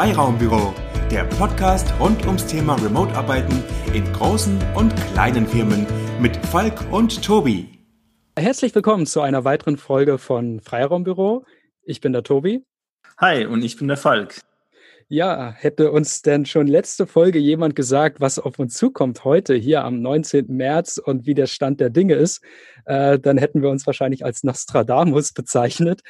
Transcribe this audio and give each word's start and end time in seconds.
Freiraumbüro, 0.00 0.72
der 1.10 1.24
Podcast 1.24 1.92
rund 2.00 2.24
ums 2.24 2.46
Thema 2.46 2.74
Remote-Arbeiten 2.76 3.62
in 3.92 4.10
großen 4.14 4.58
und 4.74 4.96
kleinen 5.12 5.46
Firmen 5.46 5.86
mit 6.18 6.34
Falk 6.46 6.90
und 6.90 7.22
Tobi. 7.22 7.68
Herzlich 8.34 8.74
willkommen 8.74 9.04
zu 9.04 9.20
einer 9.20 9.44
weiteren 9.44 9.76
Folge 9.76 10.16
von 10.16 10.60
Freiraumbüro. 10.60 11.44
Ich 11.82 12.00
bin 12.00 12.14
der 12.14 12.22
Tobi. 12.22 12.64
Hi, 13.18 13.44
und 13.44 13.62
ich 13.62 13.76
bin 13.76 13.88
der 13.88 13.98
Falk. 13.98 14.40
Ja, 15.12 15.50
hätte 15.50 15.90
uns 15.90 16.22
denn 16.22 16.46
schon 16.46 16.68
letzte 16.68 17.04
Folge 17.04 17.40
jemand 17.40 17.74
gesagt, 17.74 18.20
was 18.20 18.38
auf 18.38 18.60
uns 18.60 18.74
zukommt 18.74 19.24
heute 19.24 19.56
hier 19.56 19.82
am 19.82 20.00
19. 20.00 20.46
März 20.46 20.98
und 20.98 21.26
wie 21.26 21.34
der 21.34 21.46
Stand 21.46 21.80
der 21.80 21.90
Dinge 21.90 22.14
ist, 22.14 22.44
äh, 22.84 23.18
dann 23.18 23.36
hätten 23.36 23.60
wir 23.60 23.70
uns 23.70 23.84
wahrscheinlich 23.88 24.24
als 24.24 24.44
Nostradamus 24.44 25.32
bezeichnet. 25.34 26.02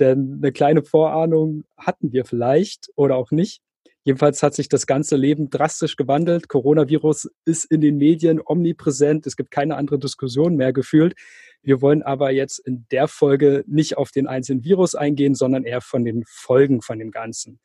Denn 0.00 0.38
eine 0.38 0.52
kleine 0.52 0.82
Vorahnung 0.82 1.64
hatten 1.76 2.12
wir 2.12 2.24
vielleicht 2.24 2.88
oder 2.96 3.16
auch 3.16 3.30
nicht. 3.30 3.60
Jedenfalls 4.04 4.42
hat 4.42 4.54
sich 4.54 4.70
das 4.70 4.86
ganze 4.86 5.16
Leben 5.16 5.50
drastisch 5.50 5.96
gewandelt. 5.96 6.48
Coronavirus 6.48 7.28
ist 7.44 7.66
in 7.66 7.82
den 7.82 7.98
Medien 7.98 8.40
omnipräsent. 8.42 9.26
Es 9.26 9.36
gibt 9.36 9.50
keine 9.50 9.76
andere 9.76 9.98
Diskussion 9.98 10.56
mehr 10.56 10.72
gefühlt. 10.72 11.14
Wir 11.62 11.82
wollen 11.82 12.02
aber 12.02 12.30
jetzt 12.30 12.60
in 12.60 12.86
der 12.90 13.06
Folge 13.06 13.64
nicht 13.66 13.98
auf 13.98 14.12
den 14.12 14.26
einzelnen 14.26 14.64
Virus 14.64 14.94
eingehen, 14.94 15.34
sondern 15.34 15.64
eher 15.64 15.82
von 15.82 16.06
den 16.06 16.22
Folgen 16.26 16.80
von 16.80 16.98
dem 16.98 17.10
Ganzen. 17.10 17.58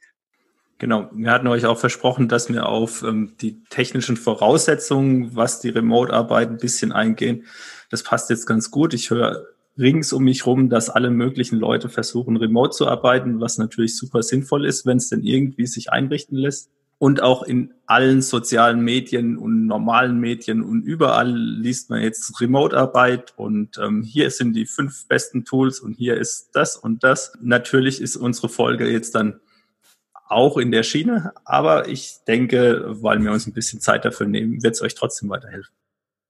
Genau, 0.82 1.12
wir 1.14 1.30
hatten 1.30 1.46
euch 1.46 1.68
auch 1.68 1.78
versprochen, 1.78 2.28
dass 2.28 2.50
wir 2.50 2.66
auf 2.66 3.04
ähm, 3.04 3.34
die 3.40 3.64
technischen 3.70 4.18
Voraussetzungen, 4.18 5.36
was 5.36 5.60
die 5.60 5.70
Remote-Arbeit 5.70 6.50
ein 6.50 6.58
bisschen 6.58 6.92
eingehen. 6.92 7.46
Das 7.92 8.02
passt 8.02 8.32
jetzt 8.32 8.48
ganz 8.48 8.72
gut. 8.72 8.96
Ich 8.96 9.12
höre 9.12 9.46
rings 9.78 10.12
um 10.12 10.24
mich 10.24 10.48
rum, 10.48 10.72
dass 10.72 10.90
alle 10.90 11.12
möglichen 11.12 11.60
Leute 11.60 11.88
versuchen, 11.88 12.36
remote 12.36 12.72
zu 12.72 12.88
arbeiten, 12.88 13.40
was 13.40 13.60
natürlich 13.60 13.96
super 13.96 14.24
sinnvoll 14.24 14.66
ist, 14.66 14.88
wenn 14.88 14.98
es 14.98 15.10
denn 15.10 15.22
irgendwie 15.22 15.68
sich 15.68 15.92
einrichten 15.92 16.36
lässt. 16.36 16.72
Und 16.98 17.22
auch 17.22 17.44
in 17.44 17.76
allen 17.86 18.24
sozialen 18.24 18.82
Medien 18.82 19.38
und 19.38 19.68
normalen 19.68 20.20
Medien 20.20 20.64
und 20.64 20.82
überall 20.82 21.32
liest 21.32 21.92
man 21.92 22.02
jetzt 22.02 22.42
Remote-Arbeit 22.42 23.36
und 23.38 23.78
ähm, 23.78 24.02
hier 24.02 24.32
sind 24.32 24.54
die 24.54 24.66
fünf 24.66 25.08
besten 25.08 25.46
Tools 25.46 25.80
und 25.80 25.94
hier 25.94 26.18
ist 26.18 26.50
das 26.54 26.76
und 26.76 27.04
das. 27.04 27.34
Natürlich 27.40 28.02
ist 28.02 28.16
unsere 28.16 28.50
Folge 28.50 28.90
jetzt 28.90 29.14
dann 29.14 29.42
auch 30.32 30.58
in 30.58 30.72
der 30.72 30.84
Schiene. 30.84 31.34
Aber 31.46 31.88
ich 31.88 32.18
denke, 32.28 32.86
weil 33.02 33.22
wir 33.24 33.32
uns 33.32 33.48
ein 33.48 33.54
bisschen 33.54 33.82
Zeit 33.82 34.06
dafür 34.06 34.28
nehmen, 34.28 34.64
wird 34.64 34.76
es 34.76 34.82
euch 34.82 34.96
trotzdem 34.96 35.30
weiterhelfen. 35.30 35.74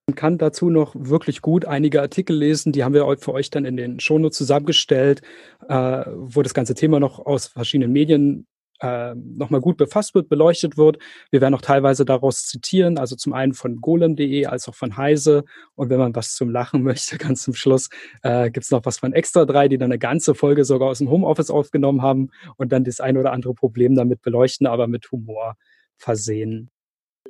Man 0.07 0.16
kann 0.16 0.38
dazu 0.38 0.69
noch 0.69 0.94
wirklich 0.97 1.41
gut 1.41 1.66
einige 1.66 2.02
Artikel 2.02 2.35
lesen, 2.35 2.72
die 2.73 2.83
haben 2.83 2.94
wir 2.94 3.16
für 3.19 3.33
euch 3.33 3.49
dann 3.49 3.66
in 3.66 3.77
den 3.77 3.99
Shownotes 3.99 4.38
zusammengestellt, 4.38 5.22
äh, 5.69 6.03
wo 6.16 6.41
das 6.41 6.53
ganze 6.53 6.73
Thema 6.73 6.99
noch 6.99 7.19
aus 7.19 7.47
verschiedenen 7.47 7.94
Medien 7.94 8.47
äh, 8.81 9.13
nochmal 9.15 9.61
gut 9.61 9.77
befasst 9.77 10.15
wird, 10.15 10.27
beleuchtet 10.27 10.75
wird. 10.75 10.97
Wir 11.29 11.39
werden 11.39 11.53
auch 11.53 11.61
teilweise 11.61 12.03
daraus 12.03 12.45
zitieren, 12.47 12.97
also 12.97 13.15
zum 13.15 13.33
einen 13.33 13.53
von 13.53 13.79
golem.de 13.79 14.47
als 14.47 14.67
auch 14.67 14.75
von 14.75 14.97
Heise. 14.97 15.43
Und 15.75 15.89
wenn 15.89 15.99
man 15.99 16.15
was 16.15 16.33
zum 16.33 16.49
Lachen 16.49 16.81
möchte, 16.83 17.17
ganz 17.17 17.43
zum 17.43 17.53
Schluss, 17.53 17.89
äh, 18.23 18.49
gibt 18.49 18.65
es 18.65 18.71
noch 18.71 18.83
was 18.83 18.97
von 18.97 19.13
Extra 19.13 19.45
3, 19.45 19.67
die 19.67 19.77
dann 19.77 19.91
eine 19.91 19.99
ganze 19.99 20.35
Folge 20.35 20.65
sogar 20.65 20.89
aus 20.89 20.97
dem 20.97 21.09
Homeoffice 21.09 21.51
aufgenommen 21.51 22.01
haben 22.01 22.29
und 22.57 22.71
dann 22.71 22.83
das 22.83 22.99
ein 22.99 23.17
oder 23.17 23.31
andere 23.31 23.53
Problem 23.53 23.95
damit 23.95 24.21
beleuchten, 24.21 24.65
aber 24.65 24.88
mit 24.88 25.11
Humor 25.11 25.55
versehen. 25.97 26.69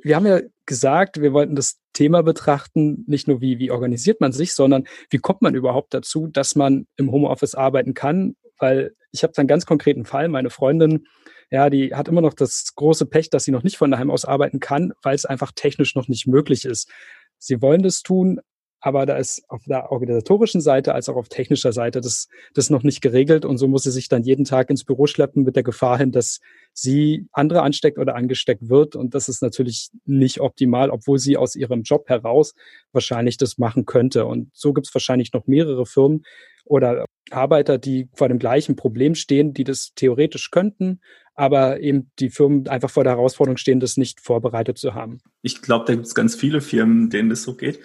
Wir 0.02 0.16
haben 0.16 0.26
ja 0.26 0.40
gesagt, 0.64 1.20
wir 1.20 1.34
wollten 1.34 1.54
das 1.54 1.78
Thema 1.92 2.22
betrachten, 2.22 3.04
nicht 3.06 3.28
nur 3.28 3.42
wie, 3.42 3.58
wie 3.58 3.70
organisiert 3.70 4.20
man 4.20 4.32
sich, 4.32 4.54
sondern 4.54 4.84
wie 5.10 5.18
kommt 5.18 5.42
man 5.42 5.54
überhaupt 5.54 5.92
dazu, 5.92 6.26
dass 6.28 6.56
man 6.56 6.86
im 6.96 7.12
Homeoffice 7.12 7.54
arbeiten 7.54 7.92
kann, 7.92 8.36
weil 8.58 8.94
ich 9.12 9.22
habe 9.22 9.36
einen 9.36 9.48
ganz 9.48 9.66
konkreten 9.66 10.06
Fall. 10.06 10.28
Meine 10.28 10.48
Freundin 10.48 11.06
ja, 11.52 11.68
die 11.68 11.94
hat 11.94 12.08
immer 12.08 12.22
noch 12.22 12.32
das 12.32 12.72
große 12.76 13.04
Pech, 13.04 13.28
dass 13.28 13.44
sie 13.44 13.50
noch 13.50 13.62
nicht 13.62 13.76
von 13.76 13.90
daheim 13.90 14.10
aus 14.10 14.24
arbeiten 14.24 14.58
kann, 14.58 14.94
weil 15.02 15.14
es 15.14 15.26
einfach 15.26 15.52
technisch 15.54 15.94
noch 15.94 16.08
nicht 16.08 16.26
möglich 16.26 16.64
ist. 16.64 16.90
Sie 17.36 17.60
wollen 17.60 17.82
das 17.82 18.02
tun, 18.02 18.40
aber 18.80 19.04
da 19.04 19.18
ist 19.18 19.44
auf 19.48 19.62
der 19.64 19.92
organisatorischen 19.92 20.62
Seite 20.62 20.94
als 20.94 21.10
auch 21.10 21.16
auf 21.16 21.28
technischer 21.28 21.74
Seite 21.74 22.00
das, 22.00 22.28
das 22.54 22.70
noch 22.70 22.84
nicht 22.84 23.02
geregelt. 23.02 23.44
Und 23.44 23.58
so 23.58 23.68
muss 23.68 23.82
sie 23.82 23.90
sich 23.90 24.08
dann 24.08 24.22
jeden 24.22 24.46
Tag 24.46 24.70
ins 24.70 24.84
Büro 24.84 25.06
schleppen 25.06 25.44
mit 25.44 25.54
der 25.54 25.62
Gefahr 25.62 25.98
hin, 25.98 26.10
dass 26.10 26.40
sie 26.72 27.26
andere 27.32 27.60
ansteckt 27.60 27.98
oder 27.98 28.14
angesteckt 28.14 28.70
wird. 28.70 28.96
Und 28.96 29.14
das 29.14 29.28
ist 29.28 29.42
natürlich 29.42 29.90
nicht 30.06 30.40
optimal, 30.40 30.88
obwohl 30.88 31.18
sie 31.18 31.36
aus 31.36 31.54
ihrem 31.54 31.82
Job 31.82 32.08
heraus 32.08 32.54
wahrscheinlich 32.92 33.36
das 33.36 33.58
machen 33.58 33.84
könnte. 33.84 34.24
Und 34.24 34.48
so 34.54 34.72
gibt 34.72 34.86
es 34.86 34.94
wahrscheinlich 34.94 35.34
noch 35.34 35.46
mehrere 35.46 35.84
Firmen 35.84 36.24
oder 36.64 37.04
Arbeiter, 37.30 37.78
die 37.78 38.08
vor 38.14 38.28
dem 38.28 38.38
gleichen 38.38 38.74
Problem 38.74 39.14
stehen, 39.14 39.52
die 39.52 39.64
das 39.64 39.92
theoretisch 39.94 40.50
könnten, 40.50 41.00
aber 41.34 41.80
eben 41.80 42.10
die 42.18 42.30
Firmen 42.30 42.68
einfach 42.68 42.90
vor 42.90 43.04
der 43.04 43.14
Herausforderung 43.14 43.56
stehen, 43.56 43.80
das 43.80 43.96
nicht 43.96 44.20
vorbereitet 44.20 44.78
zu 44.78 44.94
haben. 44.94 45.18
Ich 45.42 45.62
glaube, 45.62 45.84
da 45.86 45.94
gibt 45.94 46.06
es 46.06 46.14
ganz 46.14 46.34
viele 46.34 46.60
Firmen, 46.60 47.10
denen 47.10 47.30
das 47.30 47.42
so 47.42 47.54
geht. 47.54 47.80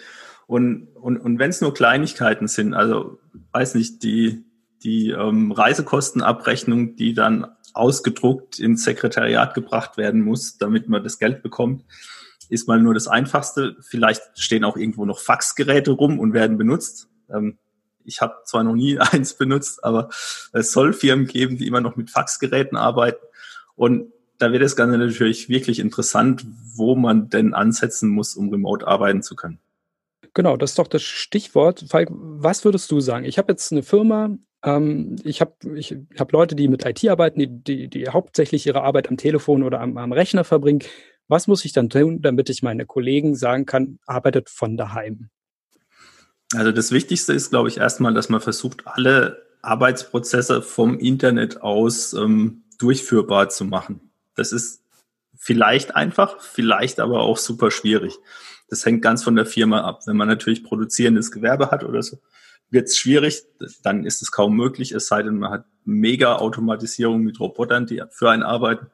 Und, 0.46 0.88
und, 0.94 1.18
und 1.18 1.38
wenn 1.38 1.50
es 1.50 1.60
nur 1.60 1.74
Kleinigkeiten 1.74 2.48
sind, 2.48 2.74
also 2.74 3.18
weiß 3.52 3.74
nicht, 3.74 4.02
die, 4.02 4.44
die 4.82 5.10
ähm, 5.10 5.52
Reisekostenabrechnung, 5.52 6.96
die 6.96 7.14
dann 7.14 7.46
ausgedruckt 7.74 8.58
ins 8.58 8.84
Sekretariat 8.84 9.54
gebracht 9.54 9.96
werden 9.96 10.22
muss, 10.22 10.56
damit 10.58 10.88
man 10.88 11.02
das 11.04 11.18
Geld 11.18 11.42
bekommt, 11.42 11.84
ist 12.48 12.66
mal 12.66 12.80
nur 12.80 12.94
das 12.94 13.08
Einfachste. 13.08 13.76
Vielleicht 13.80 14.22
stehen 14.36 14.64
auch 14.64 14.76
irgendwo 14.76 15.04
noch 15.04 15.20
Faxgeräte 15.20 15.90
rum 15.92 16.18
und 16.18 16.32
werden 16.32 16.56
benutzt. 16.56 17.08
Ähm, 17.30 17.58
ich 18.04 18.20
habe 18.20 18.36
zwar 18.44 18.64
noch 18.64 18.74
nie 18.74 18.98
eins 18.98 19.34
benutzt, 19.34 19.84
aber 19.84 20.08
es 20.52 20.72
soll 20.72 20.92
Firmen 20.92 21.26
geben, 21.26 21.58
die 21.58 21.66
immer 21.66 21.80
noch 21.80 21.96
mit 21.96 22.10
Faxgeräten 22.10 22.76
arbeiten. 22.76 23.24
Und 23.78 24.12
da 24.38 24.52
wird 24.52 24.62
das 24.62 24.76
Ganze 24.76 24.98
natürlich 24.98 25.48
wirklich 25.48 25.78
interessant, 25.78 26.44
wo 26.74 26.96
man 26.96 27.30
denn 27.30 27.54
ansetzen 27.54 28.08
muss, 28.08 28.34
um 28.34 28.50
remote 28.50 28.86
arbeiten 28.86 29.22
zu 29.22 29.36
können. 29.36 29.58
Genau, 30.34 30.56
das 30.56 30.72
ist 30.72 30.78
doch 30.78 30.88
das 30.88 31.02
Stichwort. 31.02 31.84
Falk, 31.88 32.08
was 32.10 32.64
würdest 32.64 32.90
du 32.90 33.00
sagen? 33.00 33.24
Ich 33.24 33.38
habe 33.38 33.52
jetzt 33.52 33.72
eine 33.72 33.84
Firma, 33.84 34.36
ähm, 34.64 35.16
ich 35.22 35.40
habe 35.40 35.54
ich 35.74 35.96
hab 36.18 36.32
Leute, 36.32 36.56
die 36.56 36.68
mit 36.68 36.84
IT 36.84 37.08
arbeiten, 37.08 37.38
die, 37.38 37.48
die, 37.48 37.88
die 37.88 38.08
hauptsächlich 38.08 38.66
ihre 38.66 38.82
Arbeit 38.82 39.08
am 39.08 39.16
Telefon 39.16 39.62
oder 39.62 39.80
am, 39.80 39.96
am 39.96 40.12
Rechner 40.12 40.44
verbringen. 40.44 40.82
Was 41.28 41.46
muss 41.46 41.64
ich 41.64 41.72
dann 41.72 41.88
tun, 41.88 42.20
damit 42.20 42.50
ich 42.50 42.62
meine 42.62 42.84
Kollegen 42.84 43.36
sagen 43.36 43.64
kann, 43.64 43.98
arbeitet 44.06 44.50
von 44.50 44.76
daheim? 44.76 45.28
Also 46.54 46.72
das 46.72 46.90
Wichtigste 46.90 47.32
ist, 47.32 47.50
glaube 47.50 47.68
ich, 47.68 47.78
erstmal, 47.78 48.14
dass 48.14 48.28
man 48.28 48.40
versucht, 48.40 48.86
alle 48.86 49.42
Arbeitsprozesse 49.62 50.62
vom 50.62 50.98
Internet 50.98 51.62
aus 51.62 52.12
ähm, 52.14 52.64
durchführbar 52.78 53.48
zu 53.48 53.64
machen. 53.64 54.12
Das 54.34 54.52
ist 54.52 54.82
vielleicht 55.36 55.94
einfach, 55.94 56.40
vielleicht 56.40 57.00
aber 57.00 57.20
auch 57.20 57.36
super 57.36 57.70
schwierig. 57.70 58.16
Das 58.68 58.84
hängt 58.84 59.02
ganz 59.02 59.22
von 59.24 59.36
der 59.36 59.46
Firma 59.46 59.82
ab. 59.82 60.02
Wenn 60.06 60.16
man 60.16 60.28
natürlich 60.28 60.64
produzierendes 60.64 61.30
Gewerbe 61.30 61.70
hat 61.70 61.84
oder 61.84 62.02
so, 62.02 62.18
wird 62.70 62.88
es 62.88 62.98
schwierig, 62.98 63.44
dann 63.82 64.04
ist 64.04 64.20
es 64.20 64.30
kaum 64.30 64.54
möglich, 64.54 64.92
es 64.92 65.06
sei 65.06 65.22
denn, 65.22 65.38
man 65.38 65.50
hat 65.50 65.64
mega 65.84 66.36
Automatisierung 66.36 67.22
mit 67.22 67.40
Robotern, 67.40 67.86
die 67.86 68.02
für 68.10 68.30
einen 68.30 68.42
arbeiten. 68.42 68.88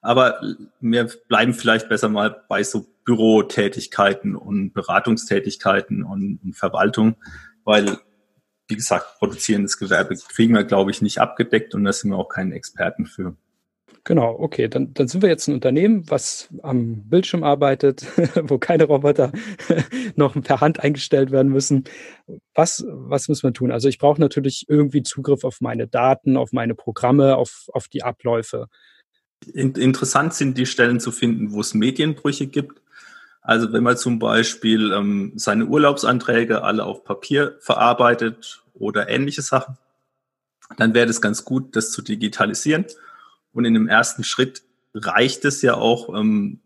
Aber 0.00 0.40
wir 0.80 1.10
bleiben 1.28 1.54
vielleicht 1.54 1.88
besser 1.88 2.08
mal 2.08 2.44
bei 2.48 2.62
so 2.62 2.86
Bürotätigkeiten 3.04 4.36
und 4.36 4.72
Beratungstätigkeiten 4.72 6.02
und, 6.02 6.40
und 6.42 6.54
Verwaltung, 6.54 7.16
weil 7.64 7.98
wie 8.68 8.76
gesagt, 8.76 9.18
produzierendes 9.18 9.78
Gewerbe 9.78 10.16
kriegen 10.16 10.54
wir, 10.54 10.64
glaube 10.64 10.90
ich, 10.90 11.02
nicht 11.02 11.18
abgedeckt 11.18 11.74
und 11.74 11.84
da 11.84 11.92
sind 11.92 12.10
wir 12.10 12.16
auch 12.16 12.28
keinen 12.28 12.52
Experten 12.52 13.06
für. 13.06 13.36
Genau, 14.06 14.36
okay, 14.38 14.68
dann, 14.68 14.92
dann 14.92 15.08
sind 15.08 15.22
wir 15.22 15.30
jetzt 15.30 15.48
ein 15.48 15.54
Unternehmen, 15.54 16.04
was 16.10 16.50
am 16.62 17.08
Bildschirm 17.08 17.42
arbeitet, 17.42 18.06
wo 18.42 18.58
keine 18.58 18.84
Roboter 18.84 19.32
noch 20.16 20.40
per 20.42 20.60
Hand 20.60 20.80
eingestellt 20.80 21.30
werden 21.30 21.50
müssen. 21.50 21.84
Was, 22.54 22.84
was 22.86 23.28
muss 23.28 23.42
man 23.42 23.54
tun? 23.54 23.72
Also 23.72 23.88
ich 23.88 23.98
brauche 23.98 24.20
natürlich 24.20 24.66
irgendwie 24.68 25.02
Zugriff 25.02 25.42
auf 25.44 25.62
meine 25.62 25.88
Daten, 25.88 26.36
auf 26.36 26.52
meine 26.52 26.74
Programme, 26.74 27.36
auf, 27.36 27.66
auf 27.72 27.88
die 27.88 28.02
Abläufe. 28.02 28.68
Interessant 29.54 30.34
sind 30.34 30.58
die 30.58 30.66
Stellen 30.66 31.00
zu 31.00 31.10
finden, 31.10 31.52
wo 31.52 31.60
es 31.60 31.72
Medienbrüche 31.72 32.46
gibt. 32.46 32.82
Also 33.44 33.74
wenn 33.74 33.82
man 33.82 33.98
zum 33.98 34.18
Beispiel 34.18 34.90
ähm, 34.92 35.32
seine 35.36 35.66
Urlaubsanträge 35.66 36.62
alle 36.64 36.84
auf 36.84 37.04
Papier 37.04 37.58
verarbeitet 37.60 38.64
oder 38.72 39.10
ähnliche 39.10 39.42
Sachen, 39.42 39.76
dann 40.78 40.94
wäre 40.94 41.10
es 41.10 41.20
ganz 41.20 41.44
gut, 41.44 41.76
das 41.76 41.90
zu 41.90 42.00
digitalisieren. 42.00 42.86
Und 43.52 43.66
in 43.66 43.74
dem 43.74 43.86
ersten 43.86 44.24
Schritt 44.24 44.62
reicht 44.94 45.44
es 45.44 45.60
ja 45.60 45.74
auch, 45.74 46.08
ähm, 46.18 46.60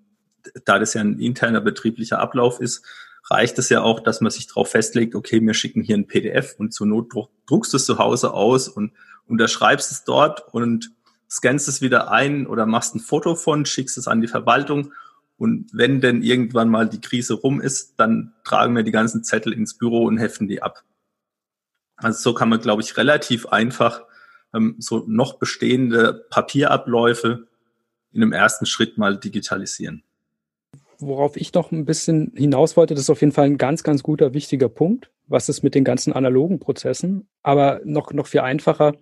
da 0.65 0.79
das 0.79 0.95
ja 0.95 1.01
ein 1.01 1.19
interner 1.19 1.61
betrieblicher 1.61 2.21
Ablauf 2.21 2.61
ist, 2.61 2.87
reicht 3.29 3.59
es 3.59 3.71
ja 3.71 3.83
auch, 3.83 3.99
dass 3.99 4.21
man 4.21 4.31
sich 4.31 4.47
darauf 4.47 4.71
festlegt, 4.71 5.17
okay, 5.17 5.41
wir 5.41 5.55
schicken 5.55 5.83
hier 5.83 5.97
ein 5.97 6.07
PDF 6.07 6.55
und 6.59 6.73
zur 6.73 6.87
Not 6.87 7.13
druckst 7.47 7.73
du 7.73 7.77
es 7.77 7.87
zu 7.87 7.99
Hause 7.99 8.33
aus 8.33 8.69
und 8.69 8.93
unterschreibst 9.27 9.91
es 9.91 10.05
dort 10.05 10.55
und 10.55 10.93
scannst 11.29 11.67
es 11.67 11.83
wieder 11.83 12.13
ein 12.13 12.47
oder 12.47 12.67
machst 12.67 12.95
ein 12.95 13.01
Foto 13.01 13.35
von, 13.35 13.67
schickst 13.67 13.99
es 13.99 14.07
an 14.07 14.21
die 14.21 14.29
Verwaltung 14.29 14.93
und 15.39 15.71
wenn 15.73 16.01
denn 16.01 16.23
irgendwann 16.23 16.69
mal 16.69 16.89
die 16.89 17.01
Krise 17.01 17.35
rum 17.35 17.61
ist, 17.61 17.95
dann 17.99 18.35
tragen 18.45 18.75
wir 18.75 18.83
die 18.83 18.91
ganzen 18.91 19.23
Zettel 19.23 19.53
ins 19.53 19.79
Büro 19.79 20.05
und 20.05 20.19
heften 20.19 20.49
die 20.49 20.63
ab. 20.63 20.85
Also 21.97 22.31
so 22.31 22.35
kann 22.35 22.49
man, 22.49 22.61
glaube 22.61 22.83
ich, 22.83 22.97
relativ 22.97 23.47
einfach 23.47 24.03
ähm, 24.53 24.77
so 24.79 25.05
noch 25.07 25.39
bestehende 25.39 26.27
Papierabläufe 26.31 27.47
in 28.13 28.23
einem 28.23 28.33
ersten 28.33 28.67
Schritt 28.67 28.99
mal 28.99 29.17
digitalisieren. 29.17 30.03
Worauf 30.99 31.37
ich 31.37 31.55
noch 31.55 31.71
ein 31.71 31.85
bisschen 31.85 32.33
hinaus 32.35 32.77
wollte, 32.77 32.95
das 32.95 33.05
ist 33.05 33.11
auf 33.11 33.21
jeden 33.21 33.33
Fall 33.33 33.47
ein 33.47 33.59
ganz, 33.59 33.85
ganz 33.85 34.03
guter, 34.03 34.35
wichtiger 34.35 34.69
Punkt. 34.69 35.11
Was 35.29 35.49
ist 35.49 35.63
mit 35.63 35.77
den 35.77 35.85
ganzen 35.85 36.13
analogen 36.13 36.59
Prozessen? 36.59 37.29
Aber 37.45 37.81
noch, 37.85 38.13
noch 38.13 38.27
viel 38.27 38.41
einfacher. 38.41 38.95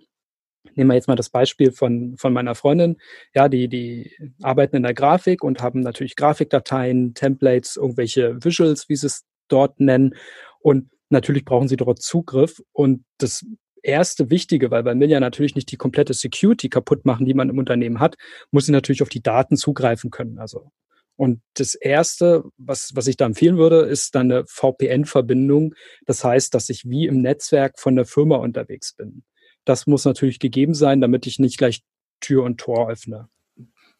Nehmen 0.75 0.89
wir 0.89 0.95
jetzt 0.95 1.07
mal 1.07 1.15
das 1.15 1.29
Beispiel 1.29 1.71
von, 1.71 2.15
von 2.17 2.33
meiner 2.33 2.55
Freundin. 2.55 2.97
Ja, 3.33 3.49
die, 3.49 3.67
die 3.67 4.11
arbeiten 4.41 4.75
in 4.75 4.83
der 4.83 4.93
Grafik 4.93 5.43
und 5.43 5.61
haben 5.61 5.81
natürlich 5.81 6.15
Grafikdateien, 6.15 7.13
Templates, 7.13 7.75
irgendwelche 7.75 8.43
Visuals, 8.43 8.89
wie 8.89 8.95
sie 8.95 9.07
es 9.07 9.25
dort 9.47 9.79
nennen. 9.79 10.15
Und 10.59 10.89
natürlich 11.09 11.45
brauchen 11.45 11.67
sie 11.67 11.77
dort 11.77 12.01
Zugriff. 12.01 12.61
Und 12.73 13.03
das 13.17 13.45
erste 13.81 14.29
Wichtige, 14.29 14.71
weil 14.71 14.83
bei 14.83 14.95
Milja 14.95 15.19
natürlich 15.19 15.55
nicht 15.55 15.71
die 15.71 15.77
komplette 15.77 16.13
Security 16.13 16.69
kaputt 16.69 17.05
machen, 17.05 17.25
die 17.25 17.33
man 17.33 17.49
im 17.49 17.57
Unternehmen 17.57 17.99
hat, 17.99 18.15
muss 18.51 18.65
sie 18.65 18.71
natürlich 18.71 19.01
auf 19.01 19.09
die 19.09 19.23
Daten 19.23 19.55
zugreifen 19.57 20.11
können. 20.11 20.39
Also 20.39 20.71
und 21.17 21.41
das 21.55 21.73
erste, 21.73 22.43
was, 22.57 22.91
was 22.93 23.07
ich 23.07 23.17
da 23.17 23.25
empfehlen 23.25 23.57
würde, 23.57 23.81
ist 23.81 24.13
dann 24.13 24.31
eine 24.31 24.45
VPN-Verbindung. 24.45 25.73
Das 26.05 26.23
heißt, 26.23 26.53
dass 26.53 26.69
ich 26.69 26.85
wie 26.85 27.07
im 27.07 27.21
Netzwerk 27.21 27.79
von 27.79 27.95
der 27.95 28.05
Firma 28.05 28.37
unterwegs 28.37 28.93
bin. 28.93 29.23
Das 29.67 29.85
muss 29.85 30.05
natürlich 30.05 30.39
gegeben 30.39 30.73
sein, 30.73 31.01
damit 31.01 31.27
ich 31.27 31.39
nicht 31.39 31.57
gleich 31.57 31.83
Tür 32.21 32.43
und 32.43 32.57
Tor 32.57 32.89
öffne. 32.89 33.27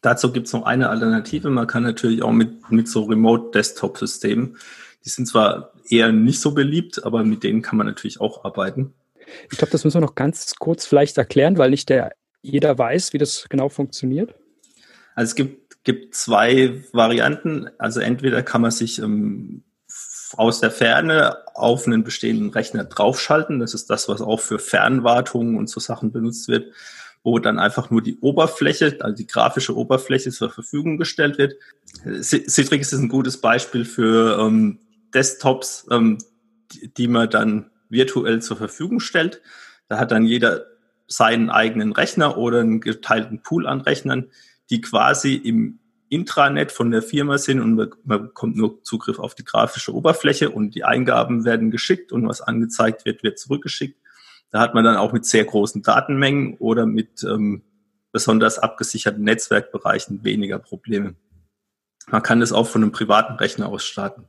Dazu 0.00 0.32
gibt 0.32 0.46
es 0.46 0.52
noch 0.54 0.62
eine 0.62 0.88
Alternative. 0.88 1.50
Man 1.50 1.66
kann 1.66 1.82
natürlich 1.82 2.22
auch 2.22 2.32
mit, 2.32 2.70
mit 2.70 2.88
so 2.88 3.04
Remote-Desktop-Systemen, 3.04 4.56
die 5.04 5.10
sind 5.10 5.26
zwar 5.26 5.72
eher 5.90 6.10
nicht 6.10 6.40
so 6.40 6.52
beliebt, 6.52 7.04
aber 7.04 7.22
mit 7.22 7.42
denen 7.42 7.60
kann 7.60 7.76
man 7.76 7.86
natürlich 7.86 8.18
auch 8.18 8.44
arbeiten. 8.44 8.94
Ich 9.50 9.58
glaube, 9.58 9.70
das 9.70 9.84
müssen 9.84 9.98
wir 9.98 10.06
noch 10.06 10.14
ganz 10.14 10.54
kurz 10.56 10.86
vielleicht 10.86 11.18
erklären, 11.18 11.58
weil 11.58 11.70
nicht 11.70 11.90
der 11.90 12.12
jeder 12.40 12.78
weiß, 12.78 13.12
wie 13.12 13.18
das 13.18 13.46
genau 13.50 13.68
funktioniert. 13.68 14.34
Also 15.14 15.30
es 15.30 15.34
gibt, 15.34 15.84
gibt 15.84 16.14
zwei 16.14 16.82
Varianten. 16.92 17.68
Also 17.78 18.00
entweder 18.00 18.42
kann 18.42 18.62
man 18.62 18.70
sich 18.70 19.00
ähm, 19.00 19.64
aus 20.36 20.60
der 20.60 20.70
Ferne 20.70 21.36
auf 21.54 21.86
einen 21.86 22.04
bestehenden 22.04 22.50
Rechner 22.50 22.84
draufschalten. 22.84 23.58
Das 23.60 23.74
ist 23.74 23.88
das, 23.90 24.08
was 24.08 24.20
auch 24.20 24.40
für 24.40 24.58
Fernwartungen 24.58 25.56
und 25.56 25.68
so 25.68 25.80
Sachen 25.80 26.12
benutzt 26.12 26.48
wird, 26.48 26.72
wo 27.22 27.38
dann 27.38 27.58
einfach 27.58 27.90
nur 27.90 28.02
die 28.02 28.18
Oberfläche, 28.20 28.96
also 29.00 29.16
die 29.16 29.26
grafische 29.26 29.76
Oberfläche 29.76 30.30
zur 30.30 30.50
Verfügung 30.50 30.98
gestellt 30.98 31.38
wird. 31.38 31.54
Citrix 32.22 32.92
ist 32.92 33.00
ein 33.00 33.08
gutes 33.08 33.40
Beispiel 33.40 33.84
für 33.84 34.38
ähm, 34.38 34.78
Desktops, 35.14 35.86
ähm, 35.90 36.18
die, 36.72 36.92
die 36.92 37.08
man 37.08 37.30
dann 37.30 37.70
virtuell 37.88 38.42
zur 38.42 38.56
Verfügung 38.56 39.00
stellt. 39.00 39.40
Da 39.88 39.98
hat 39.98 40.10
dann 40.10 40.24
jeder 40.24 40.66
seinen 41.06 41.48
eigenen 41.48 41.92
Rechner 41.92 42.36
oder 42.36 42.60
einen 42.60 42.80
geteilten 42.80 43.42
Pool 43.42 43.66
an 43.66 43.80
Rechnern, 43.80 44.26
die 44.70 44.82
quasi 44.82 45.34
im 45.34 45.78
Intranet 46.10 46.72
von 46.72 46.90
der 46.90 47.02
Firma 47.02 47.38
sind 47.38 47.60
und 47.60 47.74
man 48.04 48.22
bekommt 48.22 48.56
nur 48.56 48.82
Zugriff 48.82 49.18
auf 49.18 49.34
die 49.34 49.44
grafische 49.44 49.94
Oberfläche 49.94 50.50
und 50.50 50.74
die 50.74 50.84
Eingaben 50.84 51.44
werden 51.44 51.70
geschickt 51.70 52.12
und 52.12 52.26
was 52.26 52.40
angezeigt 52.40 53.04
wird, 53.04 53.22
wird 53.22 53.38
zurückgeschickt. 53.38 53.98
Da 54.50 54.60
hat 54.60 54.74
man 54.74 54.84
dann 54.84 54.96
auch 54.96 55.12
mit 55.12 55.26
sehr 55.26 55.44
großen 55.44 55.82
Datenmengen 55.82 56.56
oder 56.58 56.86
mit 56.86 57.22
ähm, 57.24 57.62
besonders 58.12 58.58
abgesicherten 58.58 59.22
Netzwerkbereichen 59.22 60.24
weniger 60.24 60.58
Probleme. 60.58 61.14
Man 62.10 62.22
kann 62.22 62.40
das 62.40 62.52
auch 62.52 62.66
von 62.66 62.82
einem 62.82 62.92
privaten 62.92 63.34
Rechner 63.34 63.68
aus 63.68 63.84
starten. 63.84 64.24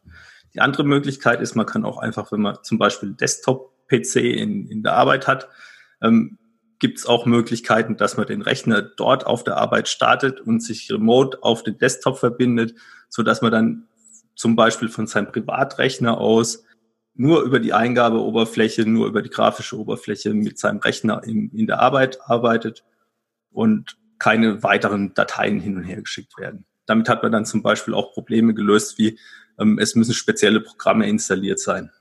Die 0.53 0.61
andere 0.61 0.83
Möglichkeit 0.83 1.41
ist, 1.41 1.55
man 1.55 1.65
kann 1.65 1.85
auch 1.85 1.97
einfach, 1.97 2.31
wenn 2.31 2.41
man 2.41 2.57
zum 2.63 2.77
Beispiel 2.77 3.13
Desktop-PC 3.13 4.15
in, 4.17 4.67
in 4.67 4.83
der 4.83 4.93
Arbeit 4.95 5.27
hat, 5.27 5.47
ähm, 6.01 6.37
gibt 6.79 6.97
es 6.97 7.05
auch 7.05 7.25
Möglichkeiten, 7.25 7.97
dass 7.97 8.17
man 8.17 8.25
den 8.25 8.41
Rechner 8.41 8.81
dort 8.81 9.25
auf 9.25 9.43
der 9.43 9.57
Arbeit 9.57 9.87
startet 9.87 10.41
und 10.41 10.61
sich 10.61 10.91
remote 10.91 11.43
auf 11.43 11.63
den 11.63 11.77
Desktop 11.77 12.17
verbindet, 12.17 12.75
so 13.09 13.21
dass 13.21 13.41
man 13.41 13.51
dann 13.51 13.87
zum 14.35 14.55
Beispiel 14.55 14.89
von 14.89 15.05
seinem 15.05 15.27
Privatrechner 15.27 16.17
aus 16.17 16.63
nur 17.13 17.41
über 17.43 17.59
die 17.59 17.73
Eingabeoberfläche, 17.73 18.85
nur 18.85 19.07
über 19.07 19.21
die 19.21 19.29
grafische 19.29 19.77
Oberfläche 19.77 20.33
mit 20.33 20.57
seinem 20.57 20.79
Rechner 20.79 21.21
in, 21.25 21.51
in 21.51 21.67
der 21.67 21.81
Arbeit 21.81 22.19
arbeitet 22.21 22.85
und 23.51 23.97
keine 24.19 24.63
weiteren 24.63 25.13
Dateien 25.13 25.59
hin 25.59 25.75
und 25.75 25.83
her 25.83 26.01
geschickt 26.01 26.37
werden. 26.37 26.65
Damit 26.85 27.09
hat 27.09 27.21
man 27.21 27.33
dann 27.33 27.45
zum 27.45 27.61
Beispiel 27.61 27.93
auch 27.93 28.13
Probleme 28.13 28.53
gelöst, 28.53 28.97
wie 28.97 29.19
ähm, 29.59 29.77
es 29.79 29.95
müssen 29.95 30.13
spezielle 30.13 30.61
Programme 30.61 31.07
installiert 31.09 31.59
sein. 31.59 31.91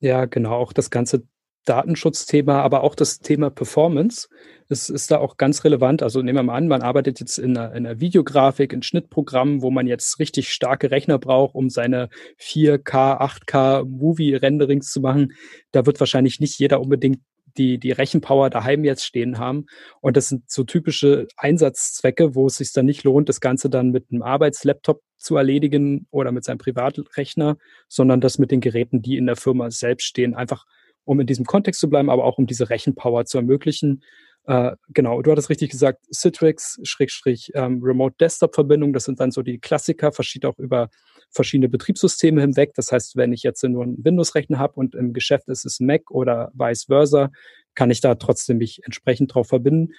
Ja, 0.00 0.26
genau. 0.26 0.52
Auch 0.52 0.74
das 0.74 0.90
ganze 0.90 1.26
Datenschutzthema, 1.66 2.62
aber 2.62 2.82
auch 2.82 2.94
das 2.94 3.18
Thema 3.18 3.50
Performance 3.50 4.28
ist, 4.68 4.88
ist 4.88 5.10
da 5.10 5.18
auch 5.18 5.36
ganz 5.36 5.64
relevant. 5.64 6.02
Also 6.02 6.22
nehmen 6.22 6.38
wir 6.38 6.42
mal 6.44 6.56
an, 6.56 6.68
man 6.68 6.82
arbeitet 6.82 7.20
jetzt 7.20 7.38
in 7.38 7.56
einer, 7.56 7.74
in 7.74 7.86
einer 7.86 8.00
Videografik, 8.00 8.72
in 8.72 8.82
Schnittprogrammen, 8.82 9.62
wo 9.62 9.70
man 9.70 9.86
jetzt 9.86 10.18
richtig 10.18 10.48
starke 10.48 10.90
Rechner 10.90 11.18
braucht, 11.18 11.54
um 11.54 11.68
seine 11.68 12.08
4K, 12.40 13.20
8K 13.20 13.84
Movie-Renderings 13.84 14.90
zu 14.90 15.00
machen. 15.00 15.34
Da 15.72 15.86
wird 15.86 16.00
wahrscheinlich 16.00 16.40
nicht 16.40 16.58
jeder 16.58 16.80
unbedingt 16.80 17.20
die, 17.58 17.78
die 17.78 17.92
Rechenpower 17.92 18.50
daheim 18.50 18.84
jetzt 18.84 19.04
stehen 19.04 19.38
haben. 19.38 19.66
Und 20.00 20.16
das 20.16 20.28
sind 20.28 20.50
so 20.50 20.64
typische 20.64 21.26
Einsatzzwecke, 21.36 22.34
wo 22.34 22.46
es 22.46 22.56
sich 22.56 22.72
dann 22.72 22.86
nicht 22.86 23.04
lohnt, 23.04 23.28
das 23.28 23.40
Ganze 23.40 23.70
dann 23.70 23.90
mit 23.90 24.06
einem 24.10 24.22
Arbeitslaptop 24.22 25.00
zu 25.16 25.36
erledigen 25.36 26.06
oder 26.10 26.32
mit 26.32 26.44
seinem 26.44 26.58
Privatrechner, 26.58 27.56
sondern 27.88 28.20
das 28.20 28.38
mit 28.38 28.50
den 28.50 28.60
Geräten, 28.60 29.02
die 29.02 29.16
in 29.16 29.26
der 29.26 29.36
Firma 29.36 29.70
selbst 29.70 30.04
stehen, 30.04 30.34
einfach 30.34 30.66
um 31.06 31.20
in 31.20 31.26
diesem 31.26 31.46
Kontext 31.46 31.80
zu 31.80 31.88
bleiben, 31.88 32.10
aber 32.10 32.24
auch 32.24 32.36
um 32.36 32.46
diese 32.46 32.68
Rechenpower 32.68 33.24
zu 33.24 33.38
ermöglichen. 33.38 34.02
Äh, 34.44 34.72
genau, 34.90 35.22
du 35.22 35.30
hattest 35.32 35.48
richtig 35.50 35.70
gesagt, 35.70 36.04
Citrix, 36.14 36.78
Schrägstrich, 36.82 37.50
ähm, 37.54 37.80
Remote 37.82 38.16
Desktop 38.20 38.54
Verbindung, 38.54 38.92
das 38.92 39.04
sind 39.04 39.18
dann 39.18 39.30
so 39.30 39.42
die 39.42 39.58
Klassiker, 39.58 40.12
verschiebt 40.12 40.44
auch 40.44 40.58
über 40.58 40.88
verschiedene 41.30 41.68
Betriebssysteme 41.68 42.40
hinweg. 42.40 42.72
Das 42.74 42.92
heißt, 42.92 43.16
wenn 43.16 43.32
ich 43.32 43.42
jetzt 43.42 43.62
nur 43.64 43.82
einen 43.82 44.04
Windows-Rechner 44.04 44.58
habe 44.58 44.74
und 44.74 44.94
im 44.94 45.12
Geschäft 45.12 45.48
ist 45.48 45.64
es 45.64 45.80
Mac 45.80 46.10
oder 46.10 46.52
vice 46.54 46.84
versa, 46.84 47.30
kann 47.74 47.90
ich 47.90 48.00
da 48.00 48.14
trotzdem 48.14 48.58
mich 48.58 48.80
entsprechend 48.84 49.34
drauf 49.34 49.48
verbinden 49.48 49.92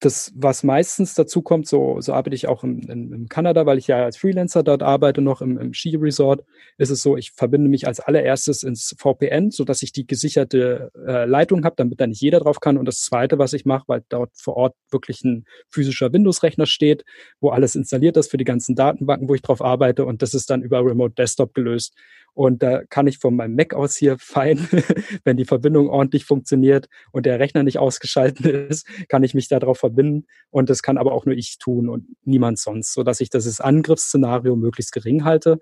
das, 0.00 0.32
was 0.36 0.62
meistens 0.62 1.14
dazu 1.14 1.42
kommt, 1.42 1.66
so, 1.66 2.00
so 2.00 2.12
arbeite 2.12 2.36
ich 2.36 2.46
auch 2.46 2.62
in, 2.62 2.82
in, 2.88 3.12
in 3.12 3.28
Kanada, 3.28 3.66
weil 3.66 3.78
ich 3.78 3.88
ja 3.88 4.04
als 4.04 4.16
Freelancer 4.16 4.62
dort 4.62 4.82
arbeite, 4.82 5.20
noch 5.20 5.42
im, 5.42 5.58
im 5.58 5.74
Skiresort, 5.74 6.44
ist 6.76 6.90
es 6.90 7.02
so, 7.02 7.16
ich 7.16 7.32
verbinde 7.32 7.68
mich 7.68 7.86
als 7.86 7.98
allererstes 7.98 8.62
ins 8.62 8.94
VPN, 8.96 9.50
so 9.50 9.64
dass 9.64 9.82
ich 9.82 9.92
die 9.92 10.06
gesicherte 10.06 10.92
äh, 11.06 11.24
Leitung 11.24 11.64
habe, 11.64 11.74
damit 11.76 12.00
da 12.00 12.06
nicht 12.06 12.20
jeder 12.20 12.38
drauf 12.38 12.60
kann. 12.60 12.78
Und 12.78 12.84
das 12.84 13.00
Zweite, 13.00 13.38
was 13.38 13.52
ich 13.52 13.64
mache, 13.64 13.84
weil 13.88 14.04
dort 14.08 14.30
vor 14.36 14.56
Ort 14.56 14.76
wirklich 14.90 15.24
ein 15.24 15.44
physischer 15.68 16.12
Windows-Rechner 16.12 16.66
steht, 16.66 17.04
wo 17.40 17.50
alles 17.50 17.74
installiert 17.74 18.16
ist 18.16 18.30
für 18.30 18.38
die 18.38 18.44
ganzen 18.44 18.76
Datenbanken, 18.76 19.28
wo 19.28 19.34
ich 19.34 19.42
drauf 19.42 19.62
arbeite. 19.62 20.04
Und 20.04 20.22
das 20.22 20.32
ist 20.32 20.50
dann 20.50 20.62
über 20.62 20.84
Remote 20.84 21.14
Desktop 21.14 21.54
gelöst. 21.54 21.94
Und 22.38 22.62
da 22.62 22.84
kann 22.84 23.08
ich 23.08 23.18
von 23.18 23.34
meinem 23.34 23.56
Mac 23.56 23.74
aus 23.74 23.96
hier 23.96 24.16
fein, 24.16 24.68
wenn 25.24 25.36
die 25.36 25.44
Verbindung 25.44 25.88
ordentlich 25.88 26.24
funktioniert 26.24 26.88
und 27.10 27.26
der 27.26 27.40
Rechner 27.40 27.64
nicht 27.64 27.78
ausgeschaltet 27.78 28.46
ist, 28.70 28.86
kann 29.08 29.24
ich 29.24 29.34
mich 29.34 29.48
darauf 29.48 29.78
verbinden. 29.88 30.26
Und 30.50 30.70
das 30.70 30.82
kann 30.82 30.98
aber 30.98 31.12
auch 31.12 31.24
nur 31.26 31.34
ich 31.34 31.58
tun 31.58 31.88
und 31.88 32.06
niemand 32.24 32.58
sonst, 32.58 32.92
so 32.92 33.02
dass 33.02 33.20
ich 33.20 33.30
das 33.30 33.60
Angriffsszenario 33.60 34.56
möglichst 34.56 34.92
gering 34.92 35.24
halte. 35.24 35.58